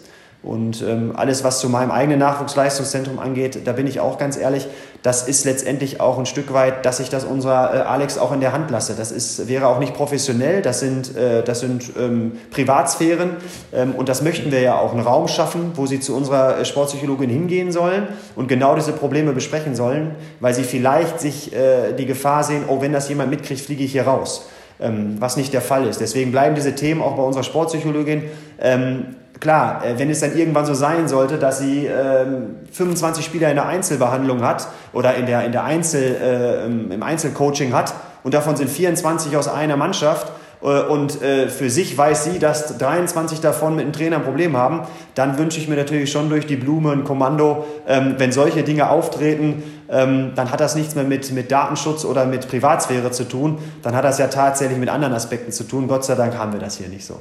[0.44, 0.84] Und
[1.16, 4.68] alles, was zu meinem eigenen Nachwuchsleistungszentrum angeht, da bin ich auch ganz ehrlich,
[5.08, 8.42] das ist letztendlich auch ein Stück weit, dass ich das unserer äh, Alex auch in
[8.42, 8.94] der Hand lasse.
[8.94, 13.38] Das ist, wäre auch nicht professionell, das sind, äh, das sind ähm, Privatsphären
[13.74, 16.66] ähm, und das möchten wir ja auch einen Raum schaffen, wo sie zu unserer äh,
[16.66, 22.06] Sportpsychologin hingehen sollen und genau diese Probleme besprechen sollen, weil sie vielleicht sich äh, die
[22.06, 24.50] Gefahr sehen, oh, wenn das jemand mitkriegt, fliege ich hier raus.
[24.82, 26.02] Ähm, was nicht der Fall ist.
[26.02, 28.24] Deswegen bleiben diese Themen auch bei unserer Sportpsychologin
[28.60, 33.50] ähm, klar, äh, wenn es dann irgendwann so sein sollte, dass sie ähm, 25 Spieler
[33.50, 38.34] in der Einzelbehandlung hat oder in der, in der Einzel, äh, im Einzelcoaching hat und
[38.34, 43.40] davon sind 24 aus einer Mannschaft äh, und äh, für sich weiß sie, dass 23
[43.40, 44.82] davon mit dem Trainer ein Problem haben,
[45.16, 48.90] dann wünsche ich mir natürlich schon durch die Blume ein Kommando, ähm, wenn solche Dinge
[48.90, 53.60] auftreten, ähm, dann hat das nichts mehr mit, mit Datenschutz oder mit Privatsphäre zu tun,
[53.84, 55.88] dann hat das ja tatsächlich mit anderen Aspekten zu tun.
[55.88, 57.20] Gott sei Dank haben wir das hier nicht so.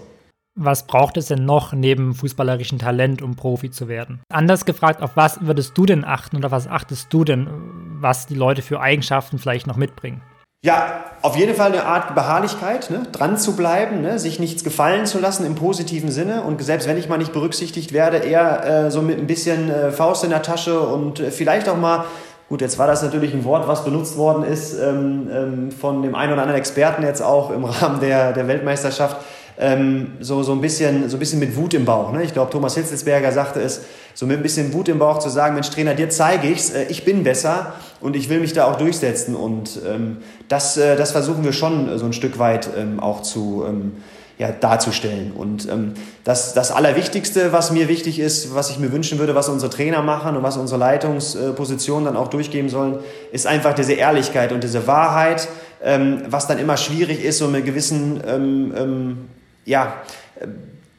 [0.59, 4.23] Was braucht es denn noch neben fußballerischen Talent, um Profi zu werden?
[4.33, 7.47] Anders gefragt, auf was würdest du denn achten oder was achtest du denn,
[8.01, 10.23] was die Leute für Eigenschaften vielleicht noch mitbringen?
[10.64, 13.03] Ja, auf jeden Fall eine Art Beharrlichkeit, ne?
[13.12, 14.19] dran zu bleiben, ne?
[14.19, 17.92] sich nichts gefallen zu lassen im positiven Sinne und selbst wenn ich mal nicht berücksichtigt
[17.92, 21.69] werde, eher äh, so mit ein bisschen äh, Faust in der Tasche und äh, vielleicht
[21.69, 22.07] auch mal
[22.49, 26.14] Gut, jetzt war das natürlich ein Wort, was benutzt worden ist ähm, ähm, von dem
[26.14, 29.16] einen oder anderen Experten jetzt auch im Rahmen der, der Weltmeisterschaft
[29.59, 32.12] ähm, so, so, ein bisschen, so ein bisschen mit Wut im Bauch.
[32.12, 32.23] Ne?
[32.23, 33.83] Ich glaube, Thomas Hitzelsberger sagte es,
[34.14, 36.85] so mit ein bisschen Wut im Bauch zu sagen, Mensch, Trainer, dir zeige ich's, äh,
[36.88, 39.35] ich bin besser und ich will mich da auch durchsetzen.
[39.35, 43.64] Und ähm, das, äh, das versuchen wir schon so ein Stück weit ähm, auch zu
[43.66, 43.92] ähm,
[44.38, 45.33] ja, darzustellen.
[45.33, 49.49] Und ähm, das, das Allerwichtigste, was mir wichtig ist, was ich mir wünschen würde, was
[49.49, 52.99] unsere Trainer machen und was unsere Leitungspositionen dann auch durchgeben sollen,
[53.33, 55.49] ist einfach diese Ehrlichkeit und diese Wahrheit,
[55.83, 59.19] ähm, was dann immer schwierig ist, so mit gewissen ähm, ähm,
[59.66, 59.96] ja,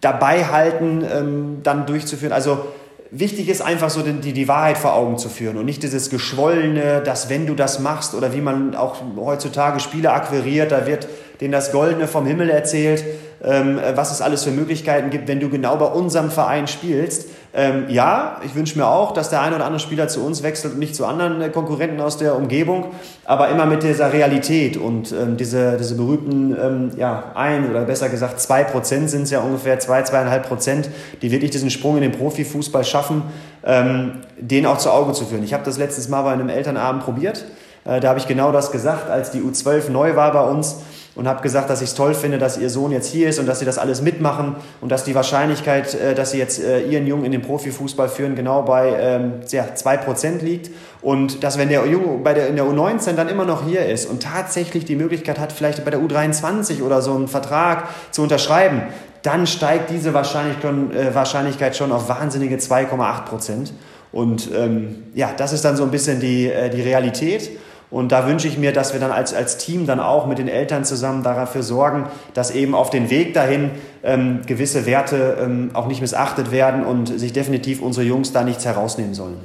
[0.02, 2.32] dabei halten, ähm, dann durchzuführen.
[2.32, 2.68] Also
[3.10, 7.02] wichtig ist einfach so die, die Wahrheit vor Augen zu führen und nicht dieses Geschwollene,
[7.02, 11.08] dass wenn du das machst oder wie man auch heutzutage Spiele akquiriert, da wird
[11.42, 13.04] denen das Goldene vom Himmel erzählt,
[13.44, 17.30] ähm, was es alles für Möglichkeiten gibt, wenn du genau bei unserem Verein spielst.
[17.54, 20.74] Ähm, ja, ich wünsche mir auch, dass der eine oder andere Spieler zu uns wechselt
[20.74, 22.88] und nicht zu anderen äh, Konkurrenten aus der Umgebung,
[23.26, 28.10] aber immer mit dieser Realität und ähm, diese, diese berühmten, ähm, ja, ein oder besser
[28.10, 30.90] gesagt zwei Prozent sind es ja ungefähr, zwei, zweieinhalb Prozent,
[31.22, 33.24] die wirklich diesen Sprung in den Profifußball schaffen,
[33.64, 35.44] ähm, den auch zu Augen zu führen.
[35.44, 37.46] Ich habe das letztes Mal bei einem Elternabend probiert.
[37.86, 40.78] Äh, da habe ich genau das gesagt, als die U12 neu war bei uns
[41.18, 43.48] und habe gesagt, dass ich es toll finde, dass ihr Sohn jetzt hier ist und
[43.48, 47.08] dass sie das alles mitmachen und dass die Wahrscheinlichkeit, äh, dass sie jetzt äh, ihren
[47.08, 50.70] Jungen in den Profifußball führen, genau bei ähm, ja, 2% liegt.
[51.02, 54.08] Und dass wenn der Junge bei der, in der U19 dann immer noch hier ist
[54.10, 58.84] und tatsächlich die Möglichkeit hat, vielleicht bei der U23 oder so einen Vertrag zu unterschreiben,
[59.24, 63.74] dann steigt diese Wahrscheinlichkeit schon, äh, Wahrscheinlichkeit schon auf wahnsinnige 2,8 Prozent.
[64.12, 67.50] Und ähm, ja, das ist dann so ein bisschen die, äh, die Realität.
[67.90, 70.50] Und da wünsche ich mir, dass wir dann als, als Team dann auch mit den
[70.50, 73.72] Eltern zusammen dafür sorgen, dass eben auf den Weg dahin
[74.04, 78.66] ähm, gewisse Werte ähm, auch nicht missachtet werden und sich definitiv unsere Jungs da nichts
[78.66, 79.38] herausnehmen sollen.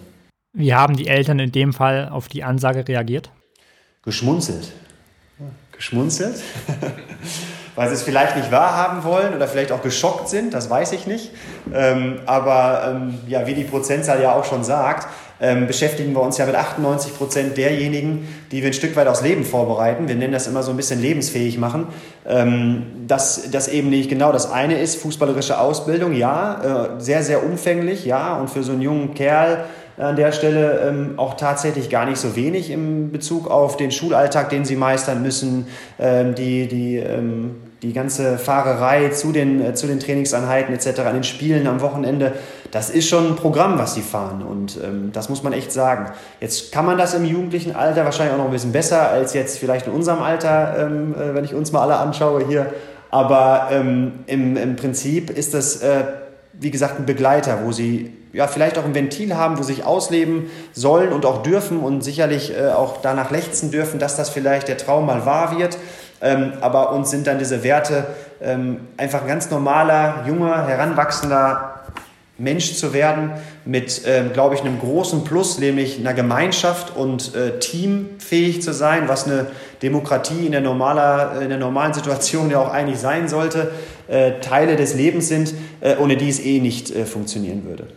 [0.55, 3.31] Wie haben die Eltern in dem Fall auf die Ansage reagiert?
[4.03, 4.73] Geschmunzelt.
[5.71, 6.37] Geschmunzelt.
[7.75, 11.07] Weil sie es vielleicht nicht wahrhaben wollen oder vielleicht auch geschockt sind, das weiß ich
[11.07, 11.31] nicht.
[11.73, 15.09] Ähm, aber ähm, ja, wie die Prozentzahl ja auch schon sagt,
[15.43, 19.23] ähm, beschäftigen wir uns ja mit 98 Prozent derjenigen, die wir ein Stück weit aufs
[19.23, 20.09] Leben vorbereiten.
[20.09, 21.89] Wir nennen das immer so ein bisschen lebensfähig machen.
[22.27, 27.45] Ähm, dass das eben nicht genau das eine ist, fußballerische Ausbildung, ja, äh, sehr, sehr
[27.45, 29.65] umfänglich, ja, und für so einen jungen Kerl,
[29.99, 34.49] an der Stelle ähm, auch tatsächlich gar nicht so wenig im Bezug auf den Schulalltag,
[34.49, 35.67] den sie meistern müssen,
[35.99, 41.15] ähm, die, die, ähm, die ganze Fahrerei zu den, äh, zu den Trainingseinheiten etc., an
[41.15, 42.33] den Spielen am Wochenende.
[42.73, 46.11] Das ist schon ein Programm, was sie fahren und ähm, das muss man echt sagen.
[46.41, 49.59] Jetzt kann man das im jugendlichen Alter wahrscheinlich auch noch ein bisschen besser als jetzt
[49.59, 52.73] vielleicht in unserem Alter, ähm, äh, wenn ich uns mal alle anschaue hier.
[53.11, 56.05] Aber ähm, im, im Prinzip ist das, äh,
[56.55, 59.85] wie gesagt, ein Begleiter, wo sie ja, vielleicht auch ein Ventil haben, wo sie sich
[59.85, 64.69] ausleben sollen und auch dürfen und sicherlich äh, auch danach lechzen dürfen, dass das vielleicht
[64.69, 65.77] der Traum mal wahr wird.
[66.23, 68.07] Ähm, aber uns sind dann diese Werte,
[68.41, 71.82] ähm, einfach ein ganz normaler, junger, heranwachsender
[72.39, 73.33] Mensch zu werden,
[73.65, 79.09] mit, ähm, glaube ich, einem großen Plus, nämlich einer Gemeinschaft und äh, teamfähig zu sein,
[79.09, 79.49] was eine
[79.83, 83.71] Demokratie in der, normaler, in der normalen Situation ja auch eigentlich sein sollte,
[84.09, 87.89] äh, Teile des Lebens sind, äh, ohne die es eh nicht äh, funktionieren würde.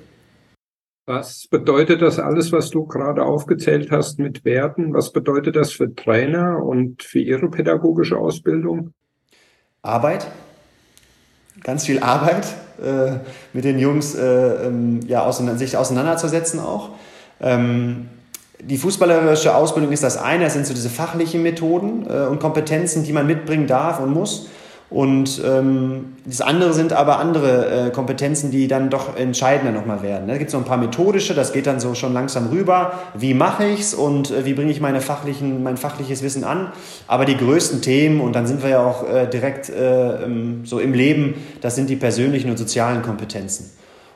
[1.07, 4.93] Was bedeutet das alles, was du gerade aufgezählt hast mit Werten?
[4.93, 8.91] Was bedeutet das für Trainer und für ihre pädagogische Ausbildung?
[9.83, 10.25] Arbeit.
[11.65, 12.45] Ganz viel Arbeit
[12.79, 13.13] äh,
[13.51, 16.89] mit den Jungs äh, ähm, ja, auseinander, sich auseinanderzusetzen auch.
[17.41, 18.07] Ähm,
[18.61, 23.03] die fußballerische Ausbildung ist das eine, das sind so diese fachlichen Methoden äh, und Kompetenzen,
[23.03, 24.47] die man mitbringen darf und muss.
[24.95, 30.29] Und ähm, das andere sind aber andere äh, Kompetenzen, die dann doch entscheidender nochmal werden.
[30.29, 32.93] Da gibt es so ein paar methodische, das geht dann so schon langsam rüber.
[33.13, 36.71] Wie mache ich es und äh, wie bringe ich meine fachlichen, mein fachliches Wissen an?
[37.07, 40.13] Aber die größten Themen, und dann sind wir ja auch äh, direkt äh,
[40.63, 43.71] so im Leben, das sind die persönlichen und sozialen Kompetenzen.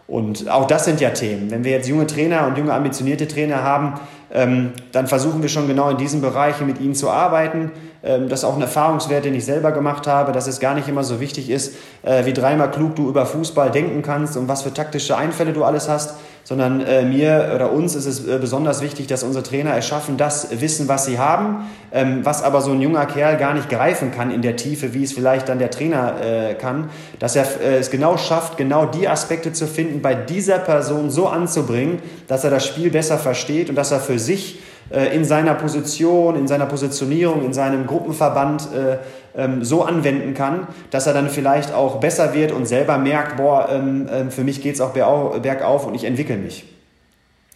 [0.08, 1.52] Und auch das sind ja Themen.
[1.52, 4.00] Wenn wir jetzt junge Trainer und junge ambitionierte Trainer haben,
[4.34, 7.72] ähm, dann versuchen wir schon genau in diesen Bereichen mit ihnen zu arbeiten.
[8.02, 10.88] Ähm, das ist auch ein Erfahrungswert, den ich selber gemacht habe, dass es gar nicht
[10.88, 14.62] immer so wichtig ist, äh, wie dreimal klug du über Fußball denken kannst und was
[14.62, 18.82] für taktische Einfälle du alles hast, sondern äh, mir oder uns ist es äh, besonders
[18.82, 22.82] wichtig, dass unsere Trainer erschaffen das Wissen, was sie haben, ähm, was aber so ein
[22.82, 26.56] junger Kerl gar nicht greifen kann in der Tiefe, wie es vielleicht dann der Trainer
[26.60, 27.46] kann, dass er
[27.80, 32.50] es genau schafft, genau die Aspekte zu finden, bei dieser Person so anzubringen, dass er
[32.50, 37.45] das Spiel besser versteht und dass er für sich in seiner Position, in seiner Positionierung,
[37.45, 38.97] in seinem Gruppenverband äh,
[39.39, 43.69] ähm, so anwenden kann, dass er dann vielleicht auch besser wird und selber merkt, boah,
[43.71, 46.65] ähm, ähm, für mich geht es auch bergauf und ich entwickle mich.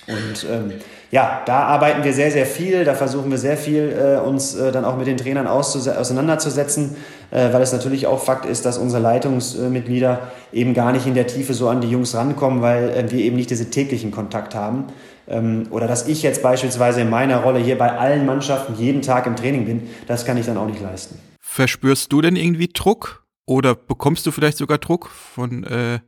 [0.08, 0.74] Und ähm,
[1.12, 2.84] ja, da arbeiten wir sehr, sehr viel.
[2.84, 6.96] Da versuchen wir sehr viel, äh, uns äh, dann auch mit den Trainern auseinanderzusetzen,
[7.32, 11.28] äh, weil es natürlich auch Fakt ist, dass unsere Leitungsmitglieder eben gar nicht in der
[11.28, 14.88] Tiefe so an die Jungs rankommen, weil äh, wir eben nicht diesen täglichen Kontakt haben.
[15.28, 19.26] Ähm, oder dass ich jetzt beispielsweise in meiner Rolle hier bei allen Mannschaften jeden Tag
[19.28, 21.20] im Training bin, das kann ich dann auch nicht leisten.
[21.40, 26.00] Verspürst du denn irgendwie Druck oder bekommst du vielleicht sogar Druck von äh,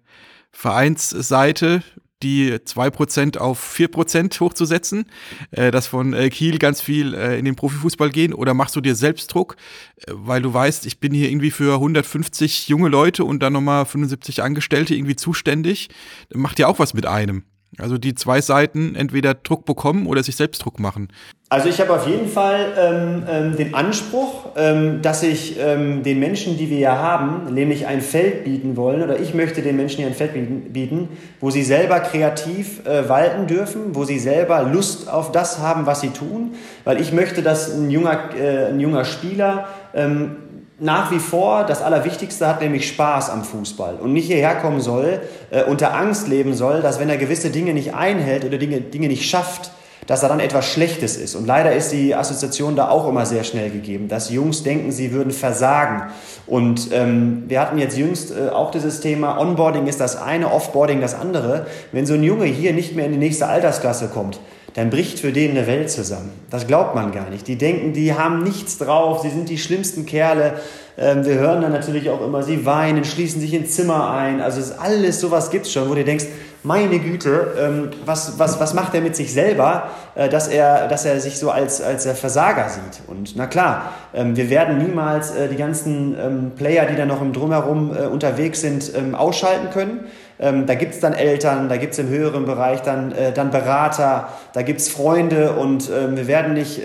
[0.51, 1.84] Vereinsseite,
[2.23, 5.06] die 2% auf 4% hochzusetzen,
[5.51, 8.82] äh, dass von äh, Kiel ganz viel äh, in den Profifußball gehen oder machst du
[8.82, 9.58] dir selbst Druck,
[9.97, 13.86] äh, weil du weißt, ich bin hier irgendwie für 150 junge Leute und dann nochmal
[13.86, 15.89] 75 Angestellte irgendwie zuständig,
[16.34, 17.43] macht ja auch was mit einem.
[17.79, 21.09] Also die zwei Seiten entweder Druck bekommen oder sich selbst Druck machen.
[21.47, 26.19] Also ich habe auf jeden Fall ähm, ähm, den Anspruch, ähm, dass ich ähm, den
[26.19, 29.97] Menschen, die wir ja haben, nämlich ein Feld bieten wollen, oder ich möchte den Menschen
[29.97, 30.33] hier ein Feld
[30.73, 31.09] bieten,
[31.39, 36.01] wo sie selber kreativ äh, walten dürfen, wo sie selber Lust auf das haben, was
[36.01, 40.38] sie tun, weil ich möchte, dass ein junger, äh, ein junger Spieler ähm,
[40.79, 45.21] nach wie vor das Allerwichtigste hat, nämlich Spaß am Fußball und nicht hierher kommen soll,
[45.51, 49.07] äh, unter Angst leben soll, dass wenn er gewisse Dinge nicht einhält oder Dinge, Dinge
[49.07, 49.71] nicht schafft,
[50.07, 51.35] dass er dann etwas Schlechtes ist.
[51.35, 55.11] Und leider ist die Assoziation da auch immer sehr schnell gegeben, dass Jungs denken, sie
[55.11, 56.11] würden versagen.
[56.45, 61.01] Und ähm, wir hatten jetzt jüngst äh, auch dieses Thema, Onboarding ist das eine, Offboarding
[61.01, 61.65] das andere.
[61.91, 64.39] Wenn so ein Junge hier nicht mehr in die nächste Altersklasse kommt,
[64.75, 66.31] dann bricht für den eine Welt zusammen.
[66.49, 67.47] Das glaubt man gar nicht.
[67.47, 70.55] Die denken, die haben nichts drauf, sie sind die schlimmsten Kerle.
[70.97, 74.41] Ähm, wir hören dann natürlich auch immer, sie weinen, schließen sich ins Zimmer ein.
[74.41, 76.25] Also es ist alles sowas gibt's schon, wo du denkst,
[76.63, 81.05] meine Güte, ähm, was, was, was macht er mit sich selber, äh, dass, er, dass
[81.05, 83.01] er sich so als, als Versager sieht?
[83.07, 87.31] Und na klar, ähm, wir werden niemals äh, die ganzen Player, die da noch im
[87.31, 90.01] Drumherum äh, unterwegs sind, ausschalten können.
[90.38, 94.62] Da gibt es dann Eltern, da gibt es im höheren Bereich dann, dann Berater, da
[94.63, 96.82] gibt es Freunde und wir werden nicht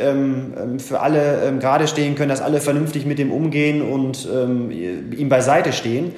[0.78, 6.14] für alle gerade stehen können, dass alle vernünftig mit dem umgehen und ihm beiseite stehen.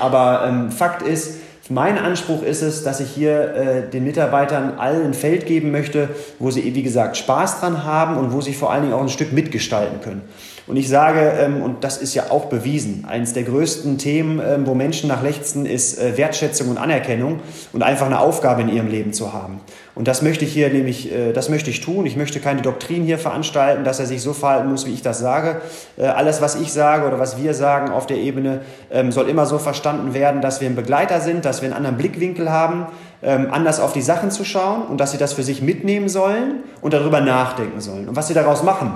[0.00, 1.38] aber Fakt ist,
[1.72, 6.08] Mein Anspruch ist es, dass ich hier äh, den Mitarbeitern allen ein Feld geben möchte,
[6.40, 9.08] wo sie, wie gesagt, Spaß dran haben und wo sie vor allen Dingen auch ein
[9.08, 10.22] Stück mitgestalten können.
[10.66, 14.66] Und ich sage, ähm, und das ist ja auch bewiesen, eines der größten Themen, ähm,
[14.66, 17.40] wo Menschen nach lechzen, ist äh, Wertschätzung und Anerkennung
[17.72, 19.60] und einfach eine Aufgabe in ihrem Leben zu haben.
[19.94, 22.06] Und das möchte ich hier nämlich, äh, das möchte ich tun.
[22.06, 25.18] Ich möchte keine Doktrin hier veranstalten, dass er sich so verhalten muss, wie ich das
[25.18, 25.60] sage.
[25.98, 29.46] Äh, alles, was ich sage oder was wir sagen auf der Ebene, ähm, soll immer
[29.46, 32.86] so verstanden werden, dass wir ein Begleiter sind, dass wir einen anderen Blickwinkel haben,
[33.22, 36.94] anders auf die Sachen zu schauen und dass sie das für sich mitnehmen sollen und
[36.94, 38.08] darüber nachdenken sollen.
[38.08, 38.94] Und was sie daraus machen,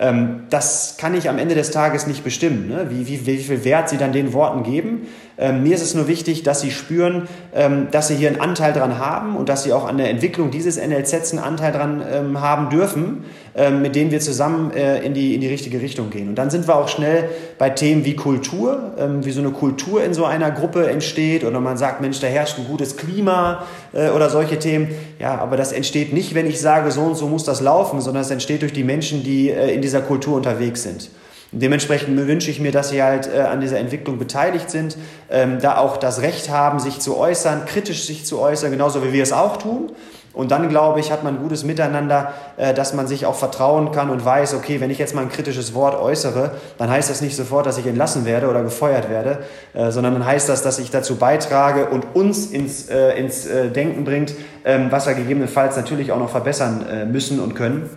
[0.00, 2.86] das kann ich am Ende des Tages nicht bestimmen, ne?
[2.88, 5.08] wie, wie, wie viel Wert Sie dann den Worten geben.
[5.40, 8.74] Ähm, mir ist es nur wichtig, dass Sie spüren, ähm, dass Sie hier einen Anteil
[8.74, 12.40] dran haben und dass Sie auch an der Entwicklung dieses NLZs einen Anteil dran ähm,
[12.42, 13.24] haben dürfen,
[13.56, 16.28] ähm, mit denen wir zusammen äh, in, die, in die richtige Richtung gehen.
[16.28, 20.04] Und dann sind wir auch schnell bei Themen wie Kultur, ähm, wie so eine Kultur
[20.04, 24.10] in so einer Gruppe entsteht oder man sagt, Mensch, da herrscht ein gutes Klima äh,
[24.10, 24.88] oder solche Themen.
[25.18, 28.22] Ja, aber das entsteht nicht, wenn ich sage, so und so muss das laufen, sondern
[28.22, 31.10] es entsteht durch die Menschen, die äh, in dieser Kultur unterwegs sind.
[31.52, 34.96] Dementsprechend wünsche ich mir, dass sie halt äh, an dieser Entwicklung beteiligt sind,
[35.30, 39.12] ähm, da auch das Recht haben, sich zu äußern, kritisch sich zu äußern, genauso wie
[39.12, 39.90] wir es auch tun.
[40.32, 43.90] Und dann, glaube ich, hat man ein gutes Miteinander, äh, dass man sich auch vertrauen
[43.90, 47.20] kann und weiß, okay, wenn ich jetzt mal ein kritisches Wort äußere, dann heißt das
[47.20, 49.40] nicht sofort, dass ich entlassen werde oder gefeuert werde,
[49.74, 54.04] äh, sondern dann heißt das, dass ich dazu beitrage und uns ins, äh, ins Denken
[54.04, 54.34] bringt,
[54.64, 57.90] ähm, was wir gegebenenfalls natürlich auch noch verbessern müssen und können.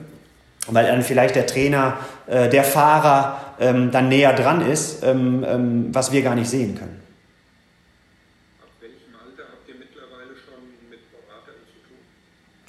[0.67, 6.21] Weil dann vielleicht der Trainer, der Fahrer ähm, dann näher dran ist, ähm, was wir
[6.21, 7.03] gar nicht sehen können.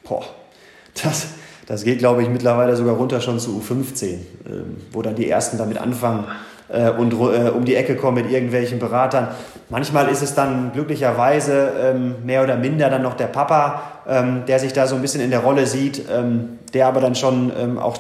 [0.04, 0.24] Boah,
[1.02, 1.28] das,
[1.66, 4.18] das geht, glaube ich, mittlerweile sogar runter schon zu U15, äh,
[4.92, 6.26] wo dann die Ersten damit anfangen
[6.68, 9.29] äh, und äh, um die Ecke kommen mit irgendwelchen Beratern.
[9.68, 14.59] Manchmal ist es dann glücklicherweise ähm, mehr oder minder dann noch der Papa, ähm, der
[14.59, 17.79] sich da so ein bisschen in der Rolle sieht, ähm, der aber dann schon ähm,
[17.79, 17.98] auch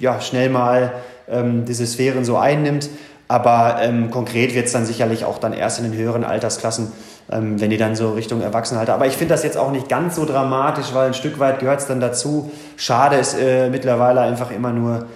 [0.00, 0.92] ja, schnell mal
[1.30, 2.88] ähm, diese Sphären so einnimmt.
[3.28, 6.92] Aber ähm, konkret wird es dann sicherlich auch dann erst in den höheren Altersklassen
[7.28, 8.92] wenn die dann so Richtung Erwachsenenalter.
[8.92, 11.80] Aber ich finde das jetzt auch nicht ganz so dramatisch, weil ein Stück weit gehört
[11.80, 12.50] es dann dazu.
[12.76, 15.06] Schade ist äh, mittlerweile einfach immer nur,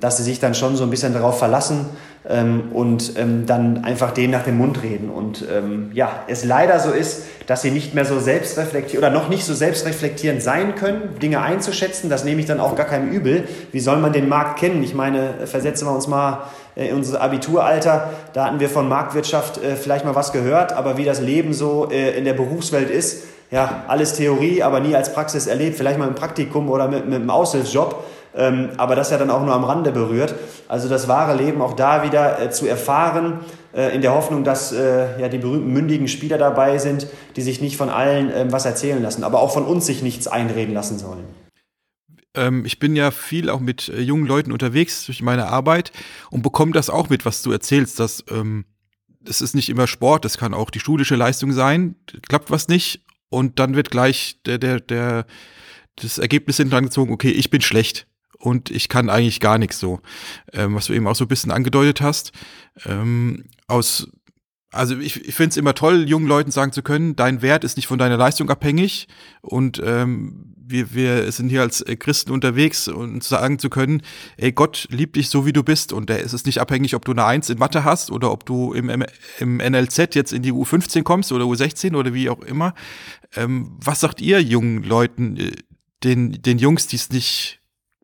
[0.00, 1.86] dass sie sich dann schon so ein bisschen darauf verlassen
[2.28, 5.08] ähm, und ähm, dann einfach denen nach dem Mund reden.
[5.08, 9.28] Und ähm, ja, es leider so ist, dass sie nicht mehr so selbstreflektiert oder noch
[9.28, 12.10] nicht so selbstreflektierend sein können, Dinge einzuschätzen.
[12.10, 13.48] Das nehme ich dann auch gar keinem übel.
[13.72, 14.82] Wie soll man den Markt kennen?
[14.82, 16.44] Ich meine, versetzen wir uns mal
[16.76, 18.10] äh, in unser Abituralter.
[18.34, 21.88] Da hatten wir von Marktwirtschaft äh, vielleicht mal was gehört, aber wie das Leben so
[21.90, 26.06] äh, in der Berufswelt ist, ja, alles Theorie, aber nie als Praxis erlebt, vielleicht mal
[26.06, 28.04] im Praktikum oder mit, mit einem Aushilfsjob.
[28.38, 30.32] Ähm, aber das ja dann auch nur am Rande berührt.
[30.68, 33.40] Also das wahre Leben auch da wieder äh, zu erfahren,
[33.74, 37.60] äh, in der Hoffnung, dass äh, ja, die berühmten mündigen Spieler dabei sind, die sich
[37.60, 40.98] nicht von allen ähm, was erzählen lassen, aber auch von uns sich nichts einreden lassen
[40.98, 41.24] sollen
[42.34, 45.92] ähm, ich bin ja viel auch mit äh, jungen Leuten unterwegs durch meine Arbeit
[46.30, 48.66] und bekomme das auch mit, was du erzählst, dass ähm,
[49.24, 51.96] es ist nicht immer Sport, das kann auch die schulische Leistung sein,
[52.28, 55.26] klappt was nicht und dann wird gleich der, der, der,
[55.96, 58.06] das Ergebnis hinterangezogen, okay, ich bin schlecht
[58.38, 60.00] und ich kann eigentlich gar nichts so,
[60.52, 62.32] ähm, was du eben auch so ein bisschen angedeutet hast.
[62.86, 64.08] Ähm, aus
[64.70, 67.76] also ich, ich finde es immer toll, jungen Leuten sagen zu können, dein Wert ist
[67.76, 69.08] nicht von deiner Leistung abhängig
[69.40, 74.02] und ähm, wir, wir sind hier als Christen unterwegs und sagen zu können,
[74.36, 77.12] ey, Gott liebt dich so, wie du bist und es ist nicht abhängig, ob du
[77.12, 79.04] eine Eins in Mathe hast oder ob du im,
[79.38, 82.74] im NLZ jetzt in die U15 kommst oder U16 oder wie auch immer.
[83.34, 85.52] Ähm, was sagt ihr jungen Leuten, äh,
[86.04, 87.57] den, den Jungs, die es nicht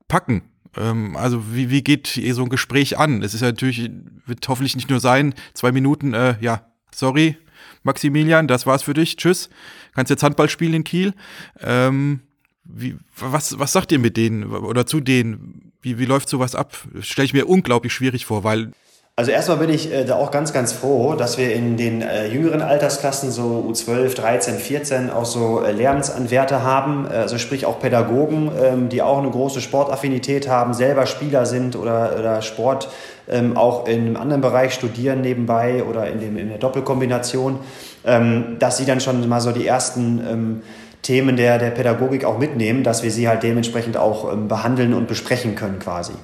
[0.09, 0.43] packen?
[0.77, 3.23] Ähm, also wie, wie geht so ein Gespräch an?
[3.23, 3.91] Es ist ja natürlich,
[4.27, 7.37] wird hoffentlich nicht nur sein, zwei Minuten, äh, ja, sorry,
[7.83, 9.51] Maximilian, das war's für dich, tschüss.
[9.95, 11.15] Kannst jetzt Handball spielen in Kiel.
[11.61, 12.21] Ähm,
[12.65, 15.73] wie, was, was sagt ihr mit denen oder zu denen?
[15.83, 16.77] Wie, wie läuft sowas ab?
[17.01, 18.73] Stelle ich mir unglaublich schwierig vor, weil
[19.17, 22.27] also erstmal bin ich äh, da auch ganz, ganz froh, dass wir in den äh,
[22.27, 28.51] jüngeren Altersklassen, so U12, 13, 14, auch so äh, haben, äh, also sprich auch Pädagogen,
[28.61, 32.89] ähm, die auch eine große Sportaffinität haben, selber Spieler sind oder, oder Sport
[33.29, 37.61] ähm, auch in einem anderen Bereich studieren nebenbei oder in, dem, in der Doppelkombination,
[38.05, 40.63] ähm, dass sie dann schon mal so die ersten
[41.03, 45.55] Themen der, der Pädagogik auch mitnehmen, dass wir sie halt dementsprechend auch behandeln und besprechen
[45.55, 46.15] können quasi.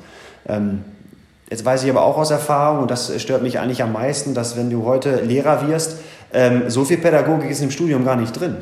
[1.50, 4.56] Jetzt weiß ich aber auch aus Erfahrung, und das stört mich eigentlich am meisten, dass
[4.56, 5.98] wenn du heute Lehrer wirst,
[6.32, 8.56] ähm, so viel Pädagogik ist im Studium gar nicht drin.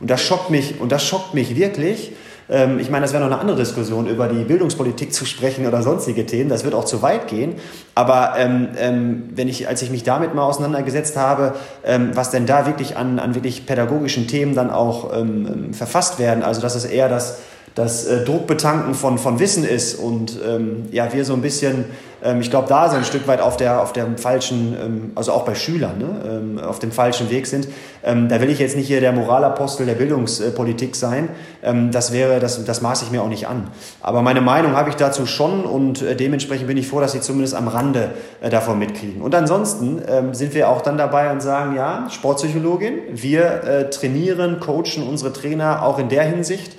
[0.00, 2.12] Und das schockt mich, und das schockt mich wirklich,
[2.50, 5.82] Ähm, ich meine, das wäre noch eine andere Diskussion, über die Bildungspolitik zu sprechen oder
[5.82, 6.50] sonstige Themen.
[6.50, 7.54] Das wird auch zu weit gehen.
[7.94, 12.44] Aber ähm, ähm, wenn ich, als ich mich damit mal auseinandergesetzt habe, ähm, was denn
[12.44, 16.74] da wirklich an, an wirklich pädagogischen Themen dann auch ähm, ähm, verfasst werden, also das
[16.74, 17.38] ist eher das
[17.74, 21.86] das äh, Druckbetanken von, von Wissen ist und ähm, ja, wir so ein bisschen,
[22.22, 25.32] ähm, ich glaube, da so ein Stück weit auf der, auf dem falschen, ähm, also
[25.32, 27.68] auch bei Schülern, ne, ähm, auf dem falschen Weg sind.
[28.04, 31.30] Ähm, da will ich jetzt nicht hier der Moralapostel der Bildungspolitik sein.
[31.62, 33.68] Ähm, das wäre, das, das maße ich mir auch nicht an.
[34.02, 37.20] Aber meine Meinung habe ich dazu schon und äh, dementsprechend bin ich froh, dass sie
[37.20, 38.10] zumindest am Rande
[38.42, 39.22] äh, davon mitkriegen.
[39.22, 44.60] Und ansonsten ähm, sind wir auch dann dabei und sagen, ja, Sportpsychologin, wir äh, trainieren,
[44.60, 46.76] coachen unsere Trainer auch in der Hinsicht,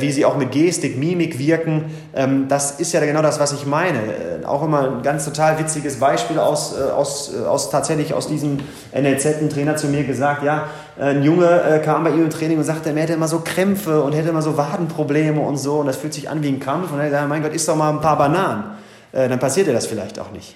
[0.00, 1.84] wie sie auch mit Gestik, Mimik wirken.
[2.14, 3.98] Ähm, das ist ja genau das, was ich meine.
[3.98, 8.58] Äh, auch immer ein ganz total witziges Beispiel aus, äh, aus, aus tatsächlich aus diesem
[8.94, 10.68] NLZ, ein Trainer zu mir gesagt, ja,
[10.98, 14.12] ein Junge kam bei ihm im Training und sagte, er hätte immer so Krämpfe und
[14.12, 17.00] hätte immer so Wadenprobleme und so und das fühlt sich an wie ein Krampf und
[17.00, 18.64] er sagt, mein Gott, isst doch mal ein paar Bananen.
[19.10, 20.54] Dann passiert dir das vielleicht auch nicht.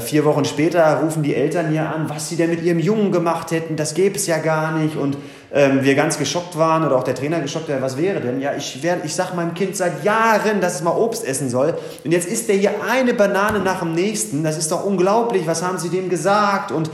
[0.00, 3.52] Vier Wochen später rufen die Eltern hier an, was sie denn mit ihrem Jungen gemacht
[3.52, 5.16] hätten, das gäbe es ja gar nicht und
[5.52, 8.40] ähm, wir ganz geschockt waren oder auch der Trainer geschockt war, was wäre denn?
[8.40, 11.74] Ja, ich, ich sage meinem Kind seit Jahren, dass es mal Obst essen soll.
[12.04, 14.42] Und jetzt isst der hier eine Banane nach dem nächsten.
[14.42, 15.46] Das ist doch unglaublich.
[15.46, 16.72] Was haben sie dem gesagt?
[16.72, 16.90] Und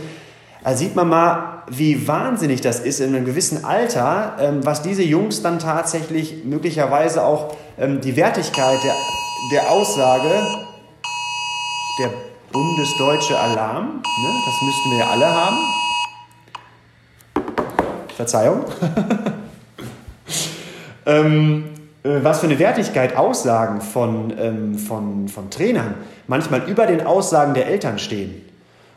[0.65, 5.03] da sieht man mal, wie wahnsinnig das ist in einem gewissen Alter, ähm, was diese
[5.03, 8.95] Jungs dann tatsächlich möglicherweise auch ähm, die Wertigkeit der,
[9.53, 10.29] der Aussage,
[12.01, 12.11] der
[12.53, 15.57] bundesdeutsche Alarm, ne, das müssten wir ja alle haben,
[18.19, 18.65] Verzeihung.
[21.07, 21.67] ähm,
[22.03, 25.95] äh, was für eine Wertigkeit Aussagen von, ähm, von, von Trainern
[26.27, 28.45] manchmal über den Aussagen der Eltern stehen.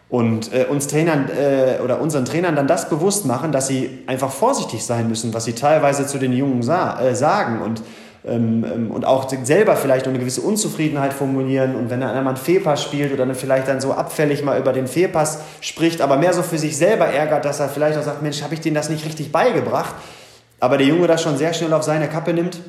[0.10, 4.32] Und äh, uns Trainern äh, oder unseren Trainern dann das bewusst machen, dass sie einfach
[4.32, 7.62] vorsichtig sein müssen, was sie teilweise zu den Jungen sa äh, sagen.
[7.62, 7.84] Und
[8.24, 11.76] und auch selber vielleicht eine gewisse Unzufriedenheit formulieren.
[11.76, 14.74] Und wenn einer mal einen Fehlpass spielt oder dann vielleicht dann so abfällig mal über
[14.74, 18.22] den Fehlpass spricht, aber mehr so für sich selber ärgert, dass er vielleicht auch sagt,
[18.22, 19.96] Mensch, habe ich denen das nicht richtig beigebracht,
[20.60, 22.60] aber der Junge das schon sehr schnell auf seine Kappe nimmt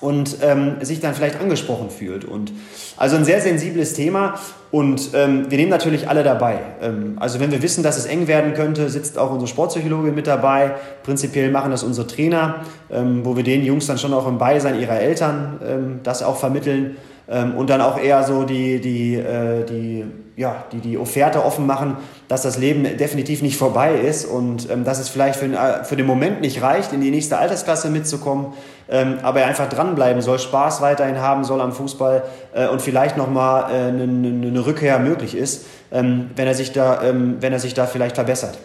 [0.00, 2.24] und ähm, sich dann vielleicht angesprochen fühlt.
[2.24, 2.52] Und
[2.96, 4.34] also ein sehr sensibles Thema
[4.70, 6.58] und ähm, wir nehmen natürlich alle dabei.
[6.82, 10.26] Ähm, also wenn wir wissen, dass es eng werden könnte, sitzt auch unsere Sportpsychologin mit
[10.26, 10.72] dabei.
[11.02, 14.78] Prinzipiell machen das unsere Trainer, ähm, wo wir den Jungs dann schon auch im Beisein
[14.78, 16.96] ihrer Eltern ähm, das auch vermitteln
[17.28, 20.04] ähm, und dann auch eher so die, die, äh, die,
[20.36, 24.84] ja, die, die Offerte offen machen, dass das Leben definitiv nicht vorbei ist und ähm,
[24.84, 27.90] dass es vielleicht für den, äh, für den Moment nicht reicht, in die nächste Altersklasse
[27.90, 28.54] mitzukommen,
[28.88, 32.22] ähm, aber er einfach dranbleiben soll, Spaß weiterhin haben soll am Fußball
[32.54, 37.02] äh, und vielleicht nochmal äh, eine, eine Rückkehr möglich ist, ähm, wenn, er sich da,
[37.02, 38.58] ähm, wenn er sich da vielleicht verbessert.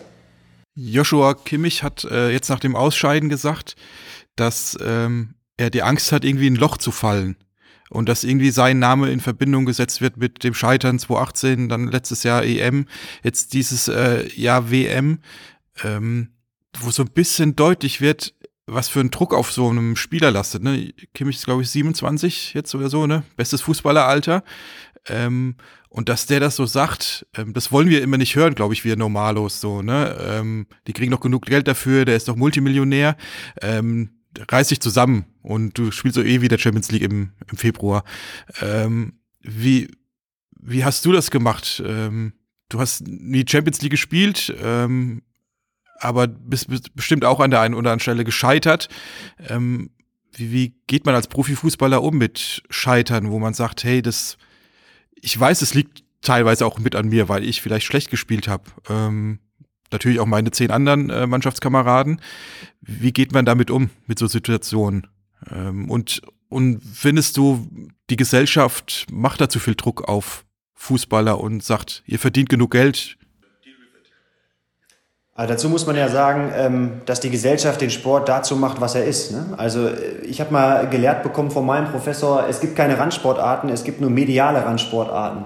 [0.75, 3.75] Joshua Kimmich hat äh, jetzt nach dem Ausscheiden gesagt,
[4.35, 7.35] dass ähm, er die Angst hat, irgendwie in ein Loch zu fallen
[7.89, 12.23] und dass irgendwie sein Name in Verbindung gesetzt wird mit dem Scheitern 2018, dann letztes
[12.23, 12.85] Jahr EM,
[13.23, 15.19] jetzt dieses äh, Jahr WM,
[15.83, 16.29] ähm,
[16.79, 18.33] wo so ein bisschen deutlich wird,
[18.65, 20.63] was für ein Druck auf so einem Spieler lastet.
[20.63, 20.93] Ne?
[21.13, 23.23] Kimmich ist, glaube ich, 27 jetzt oder so, ne?
[23.35, 24.43] Bestes Fußballeralter.
[25.07, 25.55] Ähm,
[25.89, 28.85] und dass der das so sagt, ähm, das wollen wir immer nicht hören, glaube ich,
[28.85, 30.17] wir Normalos so, ne?
[30.19, 33.17] Ähm, die kriegen noch genug Geld dafür, der ist doch Multimillionär.
[33.61, 38.03] Ähm, reiß dich zusammen und du spielst so eh wieder Champions League im, im Februar.
[38.61, 39.91] Ähm, wie,
[40.59, 41.81] wie hast du das gemacht?
[41.85, 42.33] Ähm,
[42.69, 45.21] du hast nie Champions League gespielt, ähm,
[45.99, 48.89] aber bist, bist bestimmt auch an der einen oder anderen Stelle gescheitert.
[49.49, 49.91] Ähm,
[50.33, 54.37] wie, wie geht man als Profifußballer um mit Scheitern, wo man sagt, hey, das,
[55.15, 58.63] ich weiß, es liegt teilweise auch mit an mir, weil ich vielleicht schlecht gespielt habe.
[58.89, 59.39] Ähm,
[59.91, 62.21] natürlich auch meine zehn anderen äh, Mannschaftskameraden.
[62.81, 65.07] Wie geht man damit um, mit so Situationen?
[65.51, 67.67] Ähm, und, und findest du,
[68.09, 73.17] die Gesellschaft macht da zu viel Druck auf Fußballer und sagt, ihr verdient genug Geld?
[75.35, 78.93] Also dazu muss man ja sagen, ähm, dass die Gesellschaft den Sport dazu macht, was
[78.93, 79.31] er ist.
[79.31, 79.55] Ne?
[79.57, 83.83] Also äh, ich habe mal gelehrt bekommen von meinem Professor, es gibt keine Randsportarten, es
[83.83, 85.45] gibt nur mediale Randsportarten.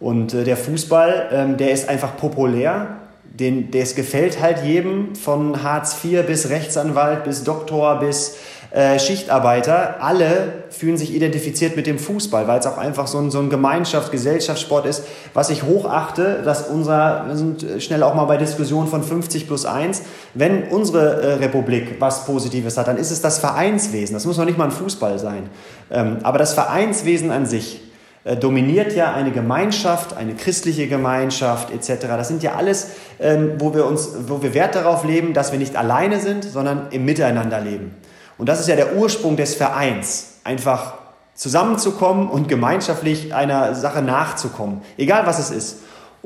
[0.00, 2.96] Und äh, der Fußball, ähm, der ist einfach populär
[3.38, 8.36] den, das gefällt halt jedem, von Hartz IV bis Rechtsanwalt, bis Doktor, bis
[8.70, 10.02] äh, Schichtarbeiter.
[10.02, 13.50] Alle fühlen sich identifiziert mit dem Fußball, weil es auch einfach so ein, so ein
[13.50, 18.88] Gemeinschafts-, Gesellschaftssport ist, was ich hochachte, dass unser, wir sind schnell auch mal bei Diskussionen
[18.88, 20.02] von 50 plus 1,
[20.34, 24.14] wenn unsere äh, Republik was Positives hat, dann ist es das Vereinswesen.
[24.14, 25.48] Das muss noch nicht mal ein Fußball sein.
[25.90, 27.85] Ähm, aber das Vereinswesen an sich, äh,
[28.34, 32.06] dominiert ja eine Gemeinschaft, eine christliche Gemeinschaft etc.
[32.08, 32.88] Das sind ja alles,
[33.20, 36.88] ähm, wo wir uns, wo wir Wert darauf leben, dass wir nicht alleine sind, sondern
[36.90, 37.94] im Miteinander leben.
[38.36, 40.94] Und das ist ja der Ursprung des Vereins, einfach
[41.34, 45.76] zusammenzukommen und gemeinschaftlich einer Sache nachzukommen, egal was es ist.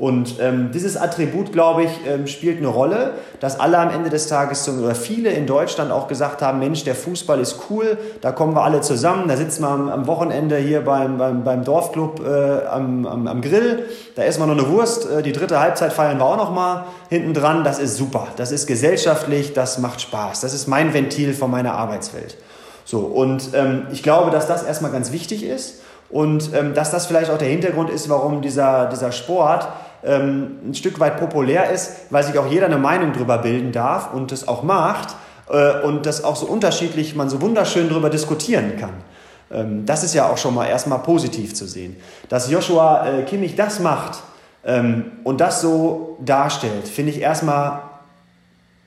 [0.01, 4.25] Und ähm, dieses Attribut, glaube ich, ähm, spielt eine Rolle, dass alle am Ende des
[4.25, 8.55] Tages oder viele in Deutschland auch gesagt haben, Mensch, der Fußball ist cool, da kommen
[8.55, 12.65] wir alle zusammen, da sitzen wir am, am Wochenende hier beim, beim, beim Dorfclub äh,
[12.65, 13.85] am, am, am, Grill,
[14.15, 16.85] da essen wir noch eine Wurst, äh, die dritte Halbzeit feiern wir auch noch mal
[17.09, 21.35] hinten dran, das ist super, das ist gesellschaftlich, das macht Spaß, das ist mein Ventil
[21.35, 22.37] von meiner Arbeitswelt.
[22.85, 27.05] So, und ähm, ich glaube, dass das erstmal ganz wichtig ist und ähm, dass das
[27.05, 29.67] vielleicht auch der Hintergrund ist, warum dieser, dieser Sport
[30.03, 34.13] ähm, ein Stück weit populär ist, weil sich auch jeder eine Meinung darüber bilden darf
[34.13, 35.15] und das auch macht
[35.49, 38.93] äh, und das auch so unterschiedlich, man so wunderschön darüber diskutieren kann.
[39.51, 41.97] Ähm, das ist ja auch schon mal erstmal positiv zu sehen.
[42.29, 44.19] Dass Joshua äh, Kimmich das macht
[44.65, 47.81] ähm, und das so darstellt, finde ich erstmal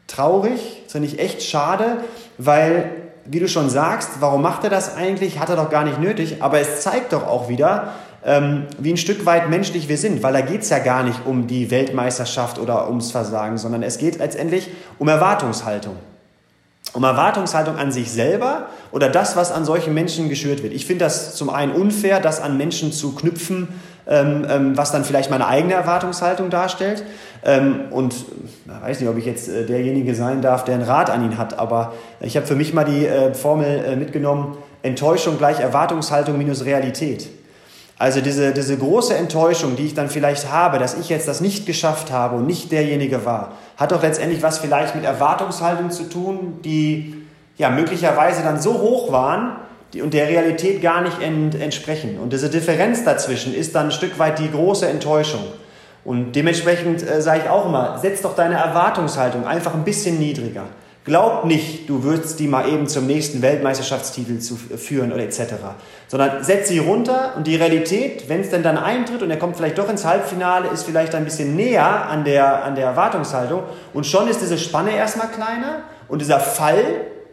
[0.07, 1.99] traurig, finde ich echt schade,
[2.39, 2.91] weil
[3.27, 5.39] wie du schon sagst, warum macht er das eigentlich?
[5.39, 6.43] Hat er doch gar nicht nötig.
[6.43, 7.95] Aber es zeigt doch auch wieder,
[8.25, 11.27] ähm, wie ein Stück weit menschlich wir sind, weil da geht es ja gar nicht
[11.27, 15.97] um die Weltmeisterschaft oder ums Versagen, sondern es geht letztendlich um Erwartungshaltung.
[16.93, 20.73] Um Erwartungshaltung an sich selber oder das, was an solchen Menschen geschürt wird.
[20.73, 23.69] Ich finde das zum einen unfair, das an Menschen zu knüpfen,
[24.07, 27.03] ähm, ähm, was dann vielleicht meine eigene Erwartungshaltung darstellt.
[27.45, 31.11] Ähm, und ich weiß nicht, ob ich jetzt äh, derjenige sein darf, der einen Rat
[31.11, 35.37] an ihn hat, aber ich habe für mich mal die äh, Formel äh, mitgenommen, Enttäuschung
[35.37, 37.29] gleich Erwartungshaltung minus Realität.
[38.05, 41.65] Also diese, diese große Enttäuschung, die ich dann vielleicht habe, dass ich jetzt das nicht
[41.65, 46.59] geschafft habe und nicht derjenige war, hat doch letztendlich was vielleicht mit Erwartungshaltung zu tun,
[46.63, 47.15] die
[47.57, 49.57] ja möglicherweise dann so hoch waren
[49.95, 52.19] die, und der Realität gar nicht ent, entsprechen.
[52.19, 55.41] Und diese Differenz dazwischen ist dann ein Stück weit die große Enttäuschung.
[56.05, 60.65] Und dementsprechend äh, sage ich auch immer, setz doch deine Erwartungshaltung einfach ein bisschen niedriger.
[61.05, 65.53] Glaub nicht, du würdest die mal eben zum nächsten Weltmeisterschaftstitel zu führen oder etc.
[66.09, 69.59] Sondern setz sie runter und die Realität, wenn es denn dann eintritt und er kommt
[69.59, 74.07] vielleicht doch ins Halbfinale, ist vielleicht ein bisschen näher an der, an der Erwartungshaltung und
[74.07, 76.83] schon ist diese Spanne erstmal kleiner und dieser Fall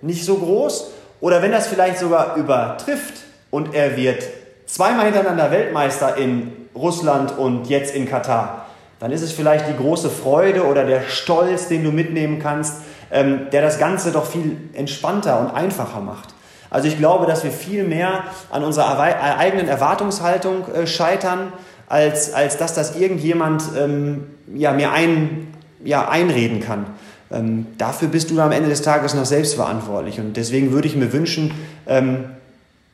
[0.01, 0.91] nicht so groß.
[1.22, 3.13] Oder wenn das vielleicht sogar übertrifft
[3.51, 4.28] und er wird
[4.65, 8.65] zweimal hintereinander Weltmeister in Russland und jetzt in Katar,
[8.99, 12.82] dann ist es vielleicht die große Freude oder der Stolz, den du mitnehmen kannst
[13.12, 16.34] ähm, der das Ganze doch viel entspannter und einfacher macht.
[16.70, 21.51] Also ich glaube, dass wir viel mehr an unserer eigenen Erwartungshaltung äh, scheitern,
[21.89, 25.53] als, als dass das irgendjemand ähm, ja, mir ein,
[25.84, 26.86] ja, einreden kann.
[27.30, 30.20] Ähm, dafür bist du am Ende des Tages noch selbst verantwortlich.
[30.20, 31.53] Und deswegen würde ich mir wünschen,
[31.88, 32.24] ähm,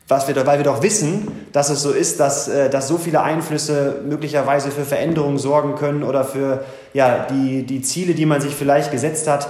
[0.07, 3.21] was wir, weil wir doch wissen, dass es so ist, dass, äh, dass so viele
[3.21, 6.63] Einflüsse möglicherweise für Veränderungen sorgen können oder für
[6.93, 9.49] ja, die, die Ziele, die man sich vielleicht gesetzt hat,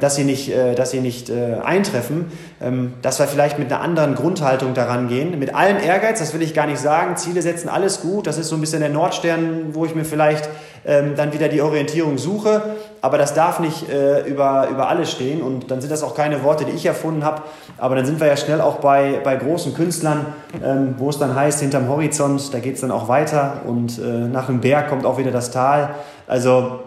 [0.00, 3.80] dass sie nicht, äh, dass sie nicht äh, eintreffen, ähm, dass wir vielleicht mit einer
[3.80, 5.38] anderen Grundhaltung daran gehen.
[5.38, 8.48] Mit allem Ehrgeiz, das will ich gar nicht sagen, Ziele setzen, alles gut, das ist
[8.48, 10.48] so ein bisschen der Nordstern, wo ich mir vielleicht
[10.84, 12.62] ähm, dann wieder die Orientierung suche,
[13.00, 15.40] aber das darf nicht äh, über, über alles stehen.
[15.40, 17.42] Und dann sind das auch keine Worte, die ich erfunden habe,
[17.78, 20.26] aber dann sind wir ja schnell auch bei, bei großen Künstlern,
[20.64, 23.60] ähm, wo es dann heißt, hinterm Horizont, da geht es dann auch weiter.
[23.66, 24.00] Und
[24.32, 25.90] nach dem Berg kommt auch wieder das Tal.
[26.26, 26.80] Also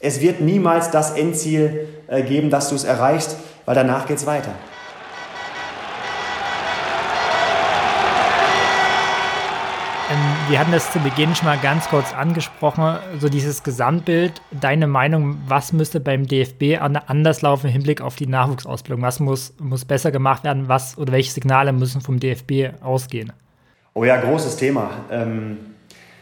[0.00, 4.26] es wird niemals das Endziel äh, geben, dass du es erreichst, weil danach geht es
[4.26, 4.52] weiter.
[10.10, 14.40] Ähm, wir hatten das zu Beginn schon mal ganz kurz angesprochen, so dieses Gesamtbild.
[14.52, 19.02] Deine Meinung, was müsste beim DFB anders laufen im Hinblick auf die Nachwuchsausbildung?
[19.02, 20.68] Was muss, muss besser gemacht werden?
[20.68, 23.32] Was oder welche Signale müssen vom DFB ausgehen?
[23.94, 24.90] Oh ja, großes Thema.
[25.10, 25.58] Ähm,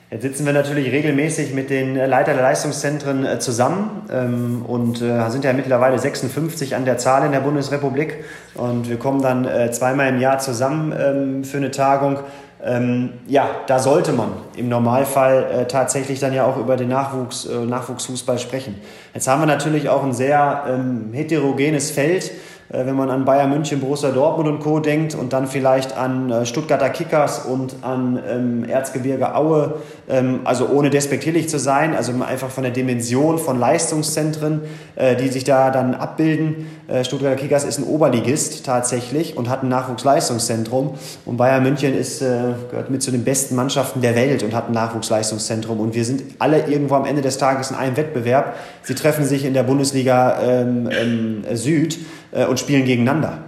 [0.09, 5.28] Jetzt sitzen wir natürlich regelmäßig mit den Leiter der Leistungszentren äh, zusammen ähm, und äh,
[5.30, 8.22] sind ja mittlerweile 56 an der Zahl in der Bundesrepublik
[8.54, 12.20] und wir kommen dann äh, zweimal im Jahr zusammen ähm, für eine Tagung.
[12.64, 18.38] Ähm, ja, da sollte man im Normalfall tatsächlich dann ja auch über den Nachwuchs, Nachwuchsfußball
[18.38, 18.76] sprechen.
[19.12, 20.64] Jetzt haben wir natürlich auch ein sehr
[21.12, 24.80] heterogenes Feld äh, wenn man an Bayern München, Borussia Dortmund und Co.
[24.80, 29.74] denkt und dann vielleicht an äh, Stuttgarter Kickers und an ähm, Erzgebirge Aue,
[30.08, 34.62] ähm, also ohne despektierlich zu sein, also einfach von der Dimension von Leistungszentren,
[34.96, 36.66] äh, die sich da dann abbilden.
[36.88, 40.94] Äh, Stuttgarter Kickers ist ein Oberligist tatsächlich und hat ein Nachwuchsleistungszentrum
[41.24, 44.68] und Bayern München ist, äh, gehört mit zu den besten Mannschaften der Welt und hat
[44.68, 48.56] ein Nachwuchsleistungszentrum und wir sind alle irgendwo am Ende des Tages in einem Wettbewerb.
[48.82, 51.98] Sie treffen sich in der Bundesliga ähm, ähm Süd
[52.37, 53.39] äh, und spielen gegeneinander.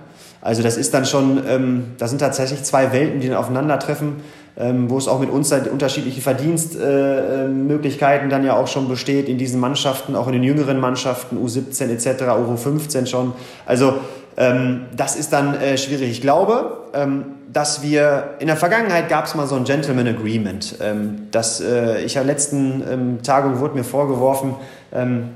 [0.41, 4.17] Also das ist dann schon, ähm, das sind tatsächlich zwei Welten, die dann aufeinandertreffen,
[4.57, 9.39] ähm, wo es auch mit uns unterschiedliche Verdienstmöglichkeiten äh, dann ja auch schon besteht in
[9.39, 13.33] diesen Mannschaften, auch in den jüngeren Mannschaften, U17 etc., U15 schon.
[13.67, 13.95] Also
[14.39, 16.11] Ähm, das ist dann äh, schwierig.
[16.11, 20.77] Ich glaube, ähm, dass wir in der Vergangenheit gab es mal so ein Gentleman Agreement.
[20.81, 24.57] Ähm, dass äh, ich ja letzten ähm, Tagung wurde mir vorgeworfen, ähm,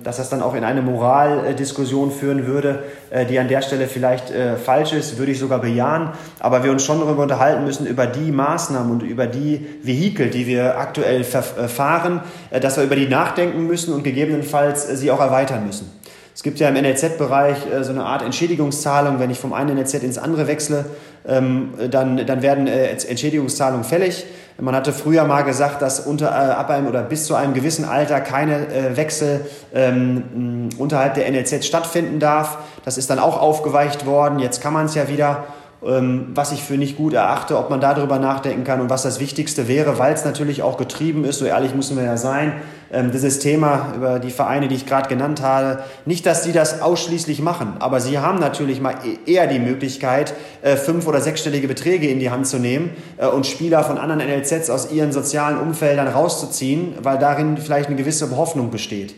[0.02, 4.30] dass das dann auch in eine Moraldiskussion führen würde, äh, die an der Stelle vielleicht
[4.30, 6.10] äh, falsch ist, würde ich sogar bejahen.
[6.40, 10.46] Aber wir uns schon darüber unterhalten müssen über die Maßnahmen und über die Vehikel, die
[10.46, 15.90] wir aktuell äh, dass wir über die nachdenken müssen und gegebenenfalls sie auch erweitern müssen.
[16.34, 20.16] Es gibt ja im NLZ-Bereich so eine Art Entschädigungszahlung, wenn ich vom einen NLZ ins
[20.16, 20.86] andere wechsle,
[21.28, 24.24] ähm, dann, dann werden Entschädigungszahlungen fällig.
[24.60, 27.84] Man hatte früher mal gesagt, dass unter, äh, ab einem oder bis zu einem gewissen
[27.84, 32.58] Alter keine äh, Wechsel ähm, unterhalb der NLZ stattfinden darf.
[32.84, 34.38] Das ist dann auch aufgeweicht worden.
[34.38, 35.44] Jetzt kann man es ja wieder
[35.84, 39.66] was ich für nicht gut erachte, ob man darüber nachdenken kann und was das Wichtigste
[39.66, 42.52] wäre, weil es natürlich auch getrieben ist, so ehrlich müssen wir ja sein,
[42.92, 46.82] ähm, dieses Thema über die Vereine, die ich gerade genannt habe, nicht, dass sie das
[46.82, 51.66] ausschließlich machen, aber sie haben natürlich mal e-, eher die Möglichkeit, äh, fünf- oder sechsstellige
[51.66, 55.58] Beträge in die Hand zu nehmen äh, und Spieler von anderen NLZs aus ihren sozialen
[55.58, 59.14] Umfeldern rauszuziehen, weil darin vielleicht eine gewisse Hoffnung besteht.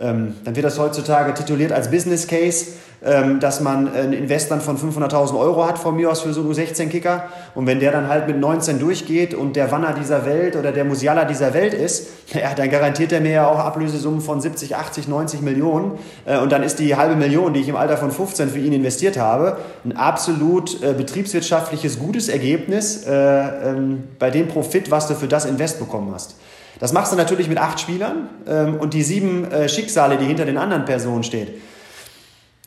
[0.00, 2.68] Ähm, dann wird das heutzutage tituliert als Business Case,
[3.02, 6.42] ähm, dass man einen Invest dann von 500.000 Euro hat von mir aus für so
[6.42, 7.24] einen 16-Kicker.
[7.54, 10.84] Und wenn der dann halt mit 19 durchgeht und der Wanner dieser Welt oder der
[10.84, 15.08] Musiala dieser Welt ist, ja, dann garantiert er mir ja auch Ablösesummen von 70, 80,
[15.08, 15.92] 90 Millionen.
[16.26, 18.72] Äh, und dann ist die halbe Million, die ich im Alter von 15 für ihn
[18.72, 25.14] investiert habe, ein absolut äh, betriebswirtschaftliches gutes Ergebnis äh, ähm, bei dem Profit, was du
[25.14, 26.36] für das Invest bekommen hast.
[26.78, 30.46] Das machst du natürlich mit acht Spielern ähm, und die sieben äh, Schicksale, die hinter
[30.46, 31.48] den anderen Personen stehen.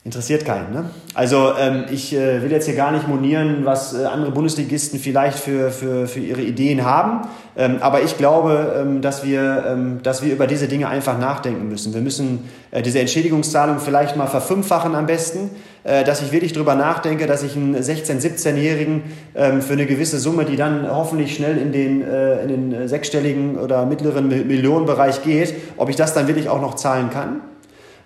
[0.05, 0.73] Interessiert keinen.
[0.73, 0.89] Ne?
[1.13, 5.39] Also ähm, ich äh, will jetzt hier gar nicht monieren, was äh, andere Bundesligisten vielleicht
[5.39, 7.25] für, für, für ihre Ideen haben.
[7.55, 11.69] Ähm, aber ich glaube, ähm, dass, wir, ähm, dass wir über diese Dinge einfach nachdenken
[11.69, 11.93] müssen.
[11.93, 15.51] Wir müssen äh, diese Entschädigungszahlung vielleicht mal verfünffachen am besten.
[15.85, 19.03] Äh, dass ich wirklich drüber nachdenke, dass ich einen 16-, 17-Jährigen
[19.35, 23.57] ähm, für eine gewisse Summe, die dann hoffentlich schnell in den, äh, in den sechsstelligen
[23.57, 27.41] oder mittleren Millionenbereich geht, ob ich das dann wirklich auch noch zahlen kann.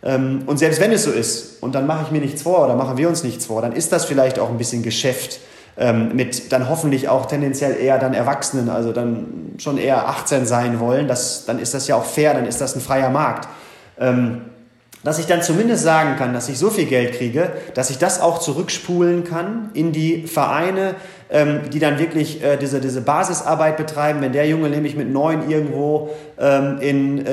[0.03, 2.75] Ähm, und selbst wenn es so ist, und dann mache ich mir nichts vor oder
[2.75, 5.39] machen wir uns nichts vor, dann ist das vielleicht auch ein bisschen Geschäft
[5.77, 10.79] ähm, mit dann hoffentlich auch tendenziell eher dann Erwachsenen, also dann schon eher 18 sein
[10.79, 11.07] wollen.
[11.07, 13.47] Das, dann ist das ja auch fair, dann ist das ein freier Markt.
[13.99, 14.41] Ähm,
[15.03, 18.19] dass ich dann zumindest sagen kann, dass ich so viel Geld kriege, dass ich das
[18.19, 20.95] auch zurückspulen kann in die Vereine,
[21.71, 24.21] die dann wirklich äh, diese, diese Basisarbeit betreiben.
[24.21, 26.09] Wenn der Junge nämlich mit neun irgendwo
[26.81, 27.23] in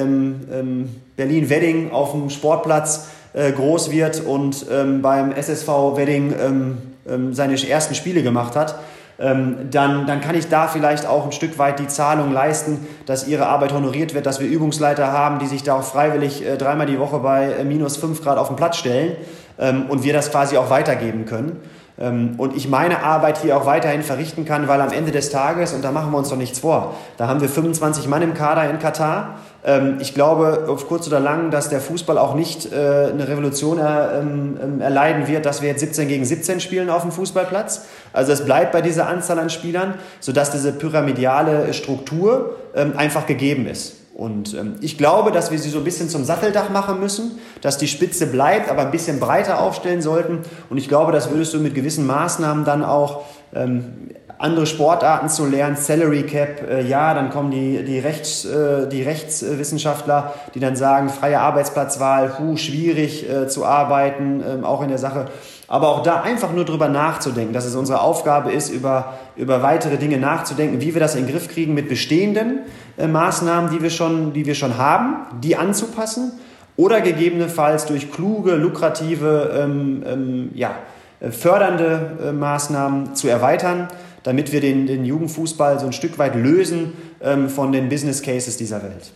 [1.17, 7.95] Berlin-Wedding auf dem Sportplatz äh, groß wird und ähm, beim SSV Wedding ähm, seine ersten
[7.95, 8.77] Spiele gemacht hat,
[9.19, 13.29] ähm, dann, dann kann ich da vielleicht auch ein Stück weit die Zahlung leisten, dass
[13.29, 16.87] ihre Arbeit honoriert wird, dass wir Übungsleiter haben, die sich da auch freiwillig äh, dreimal
[16.87, 19.17] die Woche bei äh, minus fünf Grad auf den Platz stellen
[19.59, 21.61] ähm, und wir das quasi auch weitergeben können.
[21.97, 25.72] Ähm, und ich meine Arbeit hier auch weiterhin verrichten kann, weil am Ende des Tages,
[25.72, 28.68] und da machen wir uns doch nichts vor, da haben wir 25 Mann im Kader
[28.68, 29.38] in Katar.
[29.64, 33.78] Ähm, ich glaube auf kurz oder lang, dass der Fußball auch nicht äh, eine Revolution
[33.78, 37.86] ähm, erleiden wird, dass wir jetzt 17 gegen 17 spielen auf dem Fußballplatz.
[38.12, 42.57] Also es bleibt bei dieser Anzahl an Spielern, sodass diese pyramidiale Struktur
[42.97, 44.03] einfach gegeben ist.
[44.15, 47.79] Und ähm, ich glaube, dass wir sie so ein bisschen zum Satteldach machen müssen, dass
[47.79, 50.39] die Spitze bleibt, aber ein bisschen breiter aufstellen sollten.
[50.71, 55.47] Und ich glaube, das würdest du mit gewissen Maßnahmen dann auch ähm, andere Sportarten zu
[55.47, 60.77] lernen, Salary Cap, äh, ja, dann kommen die, die, Rechts, äh, die Rechtswissenschaftler, die dann
[60.77, 65.27] sagen, freie Arbeitsplatzwahl, hu, schwierig äh, zu arbeiten, ähm, auch in der Sache
[65.67, 69.97] aber auch da einfach nur drüber nachzudenken, dass es unsere Aufgabe ist, über, über weitere
[69.97, 72.61] Dinge nachzudenken, wie wir das in den Griff kriegen mit bestehenden
[72.97, 76.33] äh, Maßnahmen, die wir, schon, die wir schon haben, die anzupassen
[76.77, 80.75] oder gegebenenfalls durch kluge, lukrative, ähm, ähm, ja,
[81.21, 83.89] äh, fördernde äh, Maßnahmen zu erweitern,
[84.23, 86.93] damit wir den, den Jugendfußball so ein Stück weit lösen
[87.23, 89.12] ähm, von den Business Cases dieser Welt.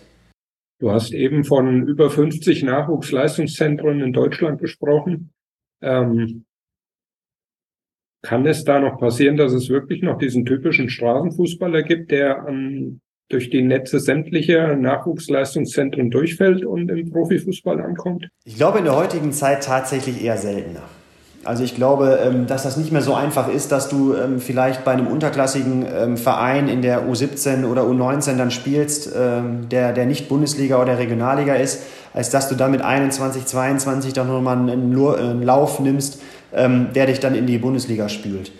[0.81, 5.33] Du hast eben von über 50 Nachwuchsleistungszentren in Deutschland gesprochen.
[5.81, 6.45] Ähm,
[8.23, 13.01] kann es da noch passieren, dass es wirklich noch diesen typischen Straßenfußballer gibt, der an,
[13.29, 18.29] durch die Netze sämtlicher Nachwuchsleistungszentren durchfällt und im Profifußball ankommt?
[18.45, 20.83] Ich glaube in der heutigen Zeit tatsächlich eher seltener.
[21.49, 24.85] Also ich glaube, ähm, dass das nicht mehr so einfach ist, dass du ähm, vielleicht
[24.85, 30.29] bei einem unterklassigen ähm, Verein in der U17 oder U19 dann spielst, der, der nicht
[30.29, 35.81] Bundesliga oder Regionalliga ist, als dass du dann mit 21, 22 dann nochmal einen Lauf
[35.81, 36.21] nimmst,
[36.53, 38.53] der dich dann in die Bundesliga spült.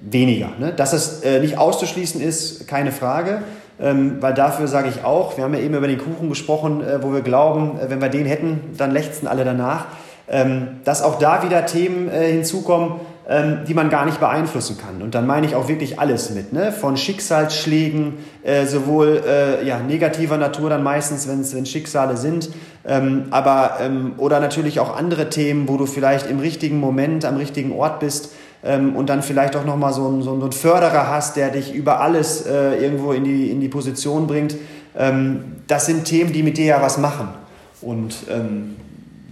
[0.00, 0.50] Weniger.
[0.58, 0.72] Ne?
[0.74, 3.42] Dass es äh, nicht auszuschließen ist, keine Frage.
[3.78, 7.12] weil dafür sage ich auch, wir haben ja eben über den Kuchen gesprochen, äh, wo
[7.12, 9.86] wir glauben, äh, wenn wir den hätten, dann lechzen alle danach.
[10.30, 15.02] Ähm, dass auch da wieder Themen äh, hinzukommen, ähm, die man gar nicht beeinflussen kann.
[15.02, 16.72] Und dann meine ich auch wirklich alles mit, ne?
[16.72, 22.50] von Schicksalsschlägen, äh, sowohl äh, ja, negativer Natur dann meistens, wenn es Schicksale sind,
[22.86, 27.36] ähm, aber ähm, oder natürlich auch andere Themen, wo du vielleicht im richtigen Moment am
[27.36, 28.32] richtigen Ort bist
[28.64, 32.00] ähm, und dann vielleicht auch nochmal so, einen, so einen Förderer hast, der dich über
[32.00, 34.56] alles äh, irgendwo in die, in die Position bringt.
[35.68, 37.28] Das sind Themen, die mit dir ja was machen.
[37.80, 38.26] Und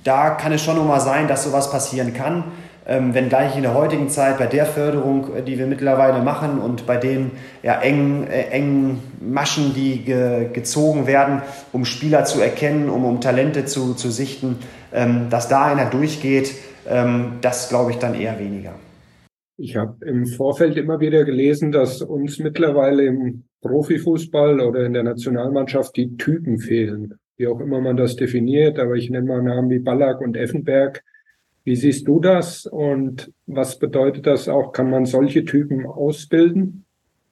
[0.05, 2.45] da kann es schon nochmal sein, dass sowas passieren kann
[2.89, 6.87] ähm, wenngleich in der heutigen Zeit bei der Förderung, äh, die wir mittlerweile machen und
[6.87, 7.33] bei den
[7.63, 11.43] ja, engen, äh, engen Maschen, die ge, gezogen werden,
[11.73, 14.57] um Spieler zu erkennen, um, um Talente zu, zu sichten,
[14.93, 16.55] ähm, dass da einer durchgeht,
[16.89, 18.75] ähm, das glaube ich dann eher weniger.
[19.59, 25.03] Ich habe im Vorfeld immer wieder gelesen, dass uns mittlerweile im Profifußball oder in der
[25.03, 27.19] Nationalmannschaft die Typen fehlen.
[27.39, 31.05] Wie auch immer man das definiert, aber ich nenne mal Namen wie Ballack und Effenberg,
[31.63, 34.73] wie siehst du das und was bedeutet das auch?
[34.73, 36.85] Kann man solche Typen ausbilden?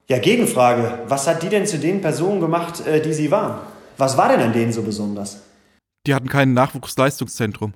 [0.09, 1.01] Ja, Gegenfrage.
[1.09, 3.61] Was hat die denn zu den Personen gemacht, äh, die sie waren?
[3.97, 5.43] Was war denn an denen so besonders?
[6.07, 7.75] Die hatten kein Nachwuchsleistungszentrum.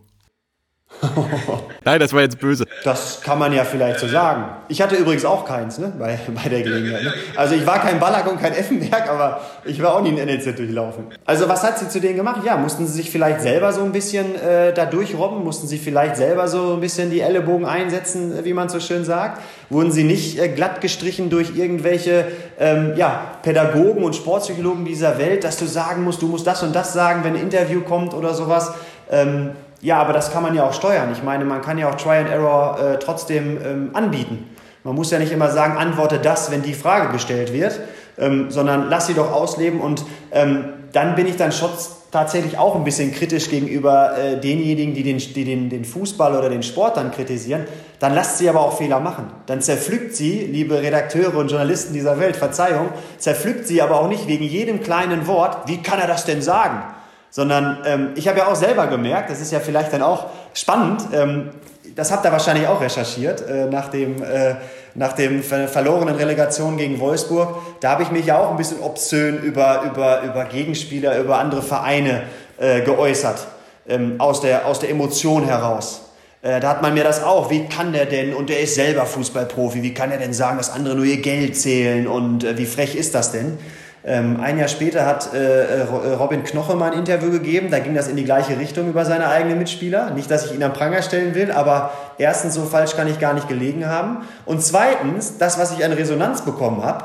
[1.85, 2.67] Nein, das war jetzt böse.
[2.85, 4.45] Das kann man ja vielleicht so sagen.
[4.69, 7.05] Ich hatte übrigens auch keins ne, bei, bei der Gelegenheit.
[7.05, 7.15] Ne?
[7.37, 10.57] Also ich war kein Ballack und kein Effenberg, aber ich war auch nie in NLZ
[10.57, 11.07] durchlaufen.
[11.25, 12.43] Also was hat sie zu denen gemacht?
[12.45, 15.43] Ja, mussten sie sich vielleicht selber so ein bisschen äh, da durchrobben?
[15.43, 19.41] Mussten sie vielleicht selber so ein bisschen die Ellenbogen einsetzen, wie man so schön sagt?
[19.71, 22.27] Wurden sie nicht äh, glatt gestrichen durch irgendwelche
[22.59, 26.75] ähm, ja, Pädagogen und Sportpsychologen dieser Welt, dass du sagen musst, du musst das und
[26.75, 28.73] das sagen, wenn ein Interview kommt oder sowas?
[29.11, 31.11] Ähm, ja, aber das kann man ja auch steuern.
[31.13, 34.47] Ich meine, man kann ja auch Try and Error äh, trotzdem ähm, anbieten.
[34.85, 37.81] Man muss ja nicht immer sagen, antworte das, wenn die Frage gestellt wird,
[38.19, 41.71] ähm, sondern lass sie doch ausleben und ähm, dann bin ich dann schon
[42.11, 46.49] tatsächlich auch ein bisschen kritisch gegenüber äh, denjenigen, die, den, die den, den Fußball oder
[46.49, 47.67] den Sport dann kritisieren.
[48.01, 49.27] Dann lasst sie aber auch Fehler machen.
[49.47, 54.27] Dann zerpflückt sie, liebe Redakteure und Journalisten dieser Welt, Verzeihung, zerpflückt sie aber auch nicht
[54.27, 56.83] wegen jedem kleinen Wort, wie kann er das denn sagen?
[57.31, 61.03] Sondern ähm, ich habe ja auch selber gemerkt, das ist ja vielleicht dann auch spannend,
[61.13, 61.51] ähm,
[61.97, 64.55] das habt ihr wahrscheinlich auch recherchiert, äh, nach dem, äh,
[64.95, 67.57] nach dem ver verlorenen Relegation gegen Wolfsburg.
[67.81, 71.63] Da habe ich mich ja auch ein bisschen obszön über, über, über Gegenspieler, über andere
[71.63, 72.23] Vereine
[72.59, 73.47] äh, geäußert,
[73.89, 76.03] ähm, aus, der, aus der Emotion heraus.
[76.43, 79.05] Äh, da hat man mir das auch, wie kann der denn, und der ist selber
[79.05, 82.67] Fußballprofi, wie kann er denn sagen, dass andere nur ihr Geld zählen und äh, wie
[82.67, 83.59] frech ist das denn?
[84.03, 85.83] Ähm, ein Jahr später hat äh, äh,
[86.15, 89.29] Robin Knoche mal ein Interview gegeben, da ging das in die gleiche Richtung über seine
[89.29, 90.11] eigenen Mitspieler.
[90.11, 93.35] Nicht, dass ich ihn am Pranger stellen will, aber erstens, so falsch kann ich gar
[93.35, 94.27] nicht gelegen haben.
[94.47, 97.05] Und zweitens, das, was ich an Resonanz bekommen habe,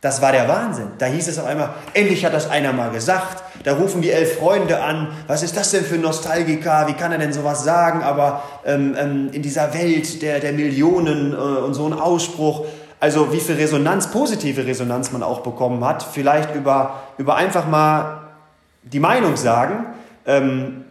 [0.00, 0.86] das war der Wahnsinn.
[0.98, 3.42] Da hieß es auf einmal, endlich hat das einer mal gesagt.
[3.64, 5.08] Da rufen die elf Freunde an.
[5.26, 6.86] Was ist das denn für ein Nostalgiker?
[6.86, 8.04] Wie kann er denn sowas sagen?
[8.04, 12.64] Aber ähm, ähm, in dieser Welt der, der Millionen äh, und so ein Ausspruch.
[13.00, 18.28] Also wie viel Resonanz, positive Resonanz man auch bekommen hat, vielleicht über, über einfach mal
[18.82, 19.86] die Meinung sagen,
[20.26, 20.84] ähm,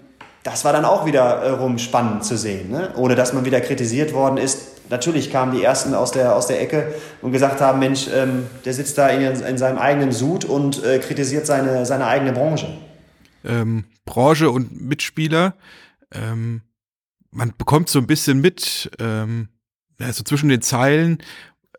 [0.43, 2.93] das war dann auch wiederum äh, spannend zu sehen, ne?
[2.95, 4.89] ohne dass man wieder kritisiert worden ist.
[4.89, 8.73] Natürlich kamen die Ersten aus der, aus der Ecke und gesagt haben, Mensch, ähm, der
[8.73, 12.69] sitzt da in, in seinem eigenen Sud und äh, kritisiert seine, seine eigene Branche.
[13.43, 15.55] Ähm, Branche und Mitspieler,
[16.13, 16.61] ähm,
[17.31, 21.21] man bekommt so ein bisschen mit, also zwischen den Zeilen,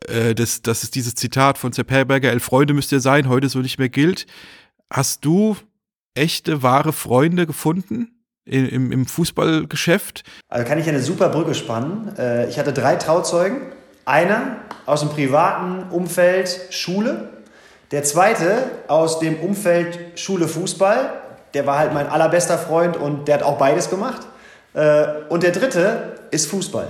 [0.07, 3.49] äh, das, das ist dieses Zitat von Sepp Herberger, elf Freunde müsst ihr sein, heute
[3.49, 4.27] so nicht mehr gilt.
[4.91, 5.57] Hast du
[6.15, 8.15] echte, wahre Freunde gefunden?
[8.45, 10.23] Im, im Fußballgeschäft?
[10.49, 12.17] Also kann ich eine super Brücke spannen.
[12.17, 13.61] Äh, ich hatte drei Trauzeugen.
[14.07, 17.29] Einer aus dem privaten Umfeld Schule.
[17.91, 21.13] Der zweite aus dem Umfeld Schule Fußball.
[21.53, 24.27] Der war halt mein allerbester Freund und der hat auch beides gemacht.
[24.73, 26.89] Äh, und der dritte ist Fußball.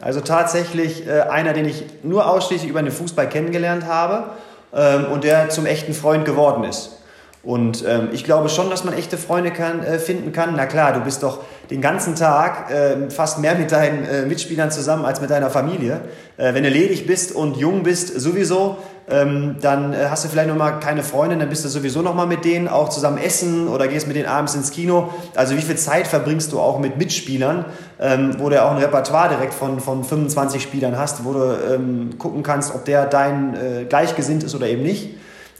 [0.00, 4.30] Also tatsächlich äh, einer, den ich nur ausschließlich über den Fußball kennengelernt habe
[4.74, 6.98] ähm, und der zum echten Freund geworden ist.
[7.44, 10.54] Und ähm, ich glaube schon, dass man echte Freunde kann, äh, finden kann.
[10.56, 11.40] Na klar, du bist doch
[11.70, 16.00] den ganzen Tag äh, fast mehr mit deinen äh, Mitspielern zusammen als mit deiner Familie.
[16.38, 18.78] Äh, wenn du ledig bist und jung bist, sowieso,
[19.10, 22.14] ähm, dann äh, hast du vielleicht noch mal keine Freundin, dann bist du sowieso noch
[22.14, 25.10] mal mit denen auch zusammen essen oder gehst mit denen abends ins Kino.
[25.34, 27.66] Also wie viel Zeit verbringst du auch mit Mitspielern,
[28.00, 32.18] ähm, wo du auch ein Repertoire direkt von, von 25 Spielern hast, wo du ähm,
[32.18, 35.10] gucken kannst, ob der dein äh, gleichgesinnt ist oder eben nicht.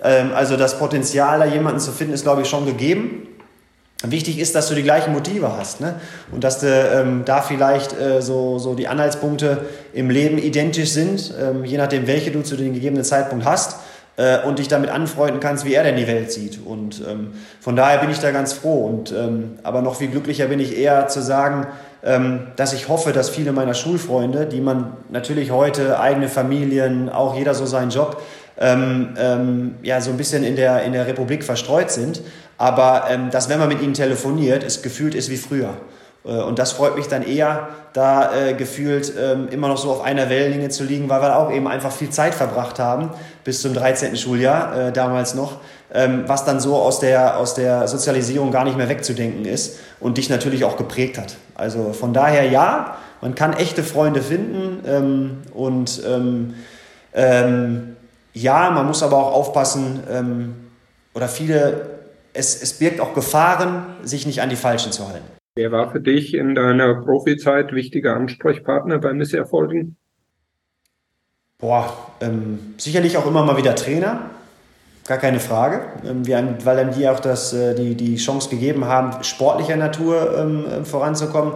[0.03, 3.24] Ähm, also das Potenzial, da jemanden zu finden, ist, glaube ich, schon gegeben.
[4.11, 5.94] Wichtig ist, dass du die gleichen Motive hast ne?
[6.30, 11.32] und dass du, ähm, da vielleicht äh, so, so die Anhaltspunkte im Leben identisch sind,
[11.40, 13.76] ähm, je nachdem, welche du zu dem gegebenen Zeitpunkt hast
[14.16, 16.61] äh, und dich damit anfreunden kannst, wie er denn die Welt sieht.
[16.64, 18.86] Und ähm, von daher bin ich da ganz froh.
[18.86, 21.66] Und, ähm, aber noch viel glücklicher bin ich eher zu sagen,
[22.05, 27.36] ähm, dass ich hoffe, dass viele meiner Schulfreunde, die man natürlich heute, eigene Familien, auch
[27.36, 28.22] jeder so seinen Job,
[28.57, 32.22] ähm, ähm, ja, so ein bisschen in der, in der Republik verstreut sind.
[32.59, 35.74] Aber ähm, dass, wenn man mit ihnen telefoniert, es gefühlt ist wie früher.
[36.24, 40.02] Äh, und das freut mich dann eher, da äh, gefühlt ähm, immer noch so auf
[40.02, 43.11] einer Wellenlinie zu liegen, weil wir auch eben einfach viel Zeit verbracht haben,
[43.44, 44.16] bis zum 13.
[44.16, 45.59] Schuljahr äh, damals noch,
[45.92, 50.18] ähm, was dann so aus der, aus der Sozialisierung gar nicht mehr wegzudenken ist und
[50.18, 51.36] dich natürlich auch geprägt hat.
[51.55, 56.55] Also von daher ja, man kann echte Freunde finden ähm, und ähm,
[57.14, 57.96] ähm,
[58.32, 60.55] ja, man muss aber auch aufpassen, ähm,
[61.14, 61.86] oder viele,
[62.35, 65.24] es, es birgt auch Gefahren, sich nicht an die Falschen zu halten.
[65.57, 69.97] Wer war für dich in deiner Profizeit wichtiger Ansprechpartner bei Misserfolgen?
[71.59, 74.30] Boah, ähm, sicherlich auch immer mal wieder Trainer,
[75.07, 78.87] gar keine Frage, ähm, wir, weil dann die auch das, äh, die, die Chance gegeben
[78.87, 81.55] haben, sportlicher Natur ähm, äh, voranzukommen.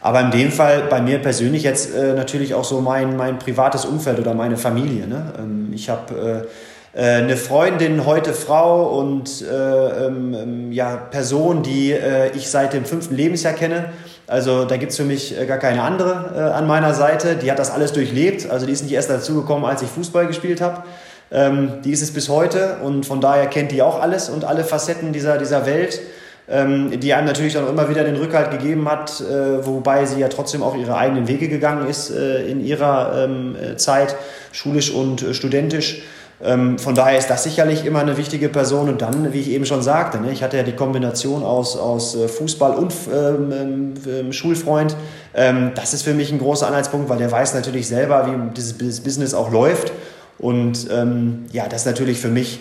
[0.00, 3.84] Aber in dem Fall bei mir persönlich jetzt äh, natürlich auch so mein, mein privates
[3.84, 5.06] Umfeld oder meine Familie.
[5.06, 5.34] Ne?
[5.38, 6.48] Ähm, ich habe äh,
[6.92, 12.84] eine Freundin, heute Frau und äh, ähm, ähm, ja, Person, die äh, ich seit dem
[12.84, 13.92] fünften Lebensjahr kenne.
[14.26, 17.36] Also da gibt's für mich äh, gar keine andere äh, an meiner Seite.
[17.36, 18.50] Die hat das alles durchlebt.
[18.50, 20.82] Also die ist nicht erst dazugekommen, als ich Fußball gespielt habe.
[21.30, 24.64] Ähm, die ist es bis heute und von daher kennt die auch alles und alle
[24.64, 26.00] Facetten dieser, dieser Welt,
[26.48, 30.26] ähm, die einem natürlich auch immer wieder den Rückhalt gegeben hat, äh, wobei sie ja
[30.26, 34.16] trotzdem auch ihre eigenen Wege gegangen ist äh, in ihrer ähm, Zeit,
[34.50, 36.02] schulisch und äh, studentisch.
[36.42, 38.88] Ähm, von daher ist das sicherlich immer eine wichtige Person.
[38.88, 42.14] Und dann, wie ich eben schon sagte, ne, ich hatte ja die Kombination aus, aus
[42.14, 44.96] äh, Fußball und ähm, ähm, ähm, Schulfreund.
[45.34, 49.00] Ähm, das ist für mich ein großer Anhaltspunkt, weil der weiß natürlich selber, wie dieses
[49.02, 49.92] Business auch läuft.
[50.38, 52.60] Und ähm, ja, das ist natürlich für mich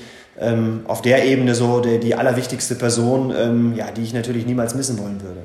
[0.88, 5.21] auf der Ebene so die, die allerwichtigste Person, ja, die ich natürlich niemals missen wollen
[5.21, 5.41] würde.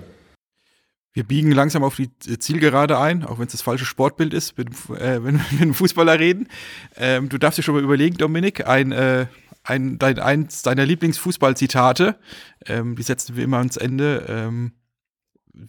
[1.14, 4.66] Wir biegen langsam auf die Zielgerade ein, auch wenn es das falsche Sportbild ist, wenn,
[4.98, 6.48] äh, wenn wir mit einem Fußballer reden.
[6.96, 9.26] Ähm, du darfst dir schon mal überlegen, Dominik, ein, äh,
[9.62, 12.18] ein, dein, eins deiner Lieblingsfußballzitate,
[12.66, 14.26] ähm, die setzen wir immer ans Ende.
[14.28, 14.72] Ähm,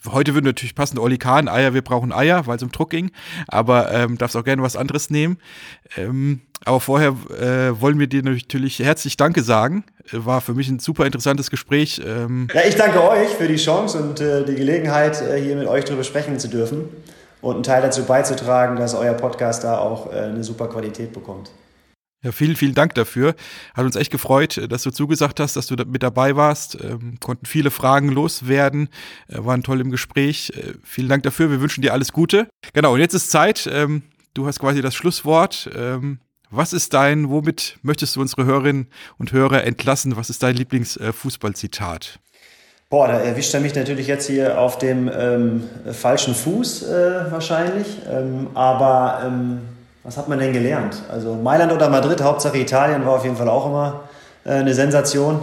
[0.08, 3.12] heute würde natürlich passen, Oli Kahn, Eier, wir brauchen Eier, weil es um Druck ging,
[3.48, 5.38] aber ähm, darfst auch gerne was anderes nehmen.
[5.96, 9.86] Ähm, aber vorher äh, wollen wir dir natürlich herzlich Danke sagen.
[10.12, 12.02] War für mich ein super interessantes Gespräch.
[12.06, 15.68] Ähm ja, ich danke euch für die Chance und äh, die Gelegenheit, äh, hier mit
[15.68, 16.90] euch darüber sprechen zu dürfen
[17.42, 21.52] und einen Teil dazu beizutragen, dass euer Podcast da auch äh, eine super Qualität bekommt.
[22.24, 23.36] Ja, vielen, vielen Dank dafür.
[23.76, 26.76] Hat uns echt gefreut, dass du zugesagt hast, dass du mit dabei warst.
[26.84, 28.90] Ähm, konnten viele Fragen loswerden,
[29.28, 30.52] äh, waren toll im Gespräch.
[30.56, 31.52] Äh, vielen Dank dafür.
[31.52, 32.48] Wir wünschen dir alles Gute.
[32.74, 33.70] Genau, und jetzt ist Zeit.
[33.72, 34.02] Ähm,
[34.34, 35.70] du hast quasi das Schlusswort.
[35.76, 36.18] Ähm,
[36.52, 38.88] was ist dein, womit möchtest du unsere Hörerinnen
[39.18, 40.18] und Hörer entlassen?
[40.18, 42.20] Was ist dein Lieblingsfußballzitat?
[42.90, 47.88] Boah, da erwischt er mich natürlich jetzt hier auf dem ähm, falschen Fuß äh, wahrscheinlich.
[48.10, 49.62] Ähm, aber ähm,
[50.04, 51.02] was hat man denn gelernt?
[51.12, 54.04] Also Mailand oder Madrid, Hauptsache Italien war auf jeden Fall auch immer
[54.46, 55.42] äh, eine Sensation.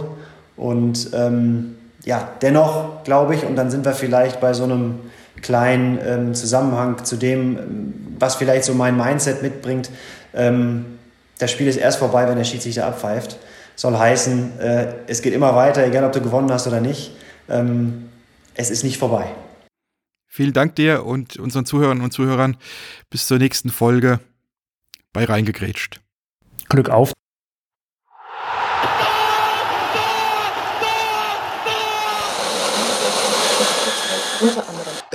[0.55, 1.75] Und ähm,
[2.05, 4.99] ja, dennoch glaube ich, und dann sind wir vielleicht bei so einem
[5.41, 9.89] kleinen ähm, Zusammenhang zu dem, was vielleicht so mein Mindset mitbringt.
[10.33, 10.99] Ähm,
[11.39, 13.37] das Spiel ist erst vorbei, wenn der Schiedsrichter abpfeift.
[13.75, 17.11] Soll heißen, äh, es geht immer weiter, egal ob du gewonnen hast oder nicht.
[17.49, 18.09] Ähm,
[18.53, 19.25] es ist nicht vorbei.
[20.27, 22.57] Vielen Dank dir und unseren Zuhörern und Zuhörern.
[23.09, 24.19] Bis zur nächsten Folge
[25.11, 26.01] bei Reingegrätscht.
[26.69, 27.13] Glück auf.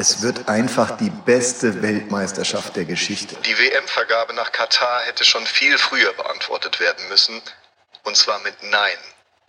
[0.00, 3.34] Es wird einfach die beste Weltmeisterschaft der Geschichte.
[3.44, 7.42] Die WM-Vergabe nach Katar hätte schon viel früher beantwortet werden müssen.
[8.04, 8.96] Und zwar mit Nein.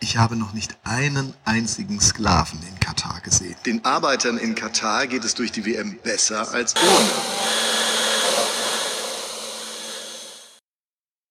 [0.00, 3.54] Ich habe noch nicht einen einzigen Sklaven in Katar gesehen.
[3.64, 7.79] Den Arbeitern in Katar geht es durch die WM besser als ohne.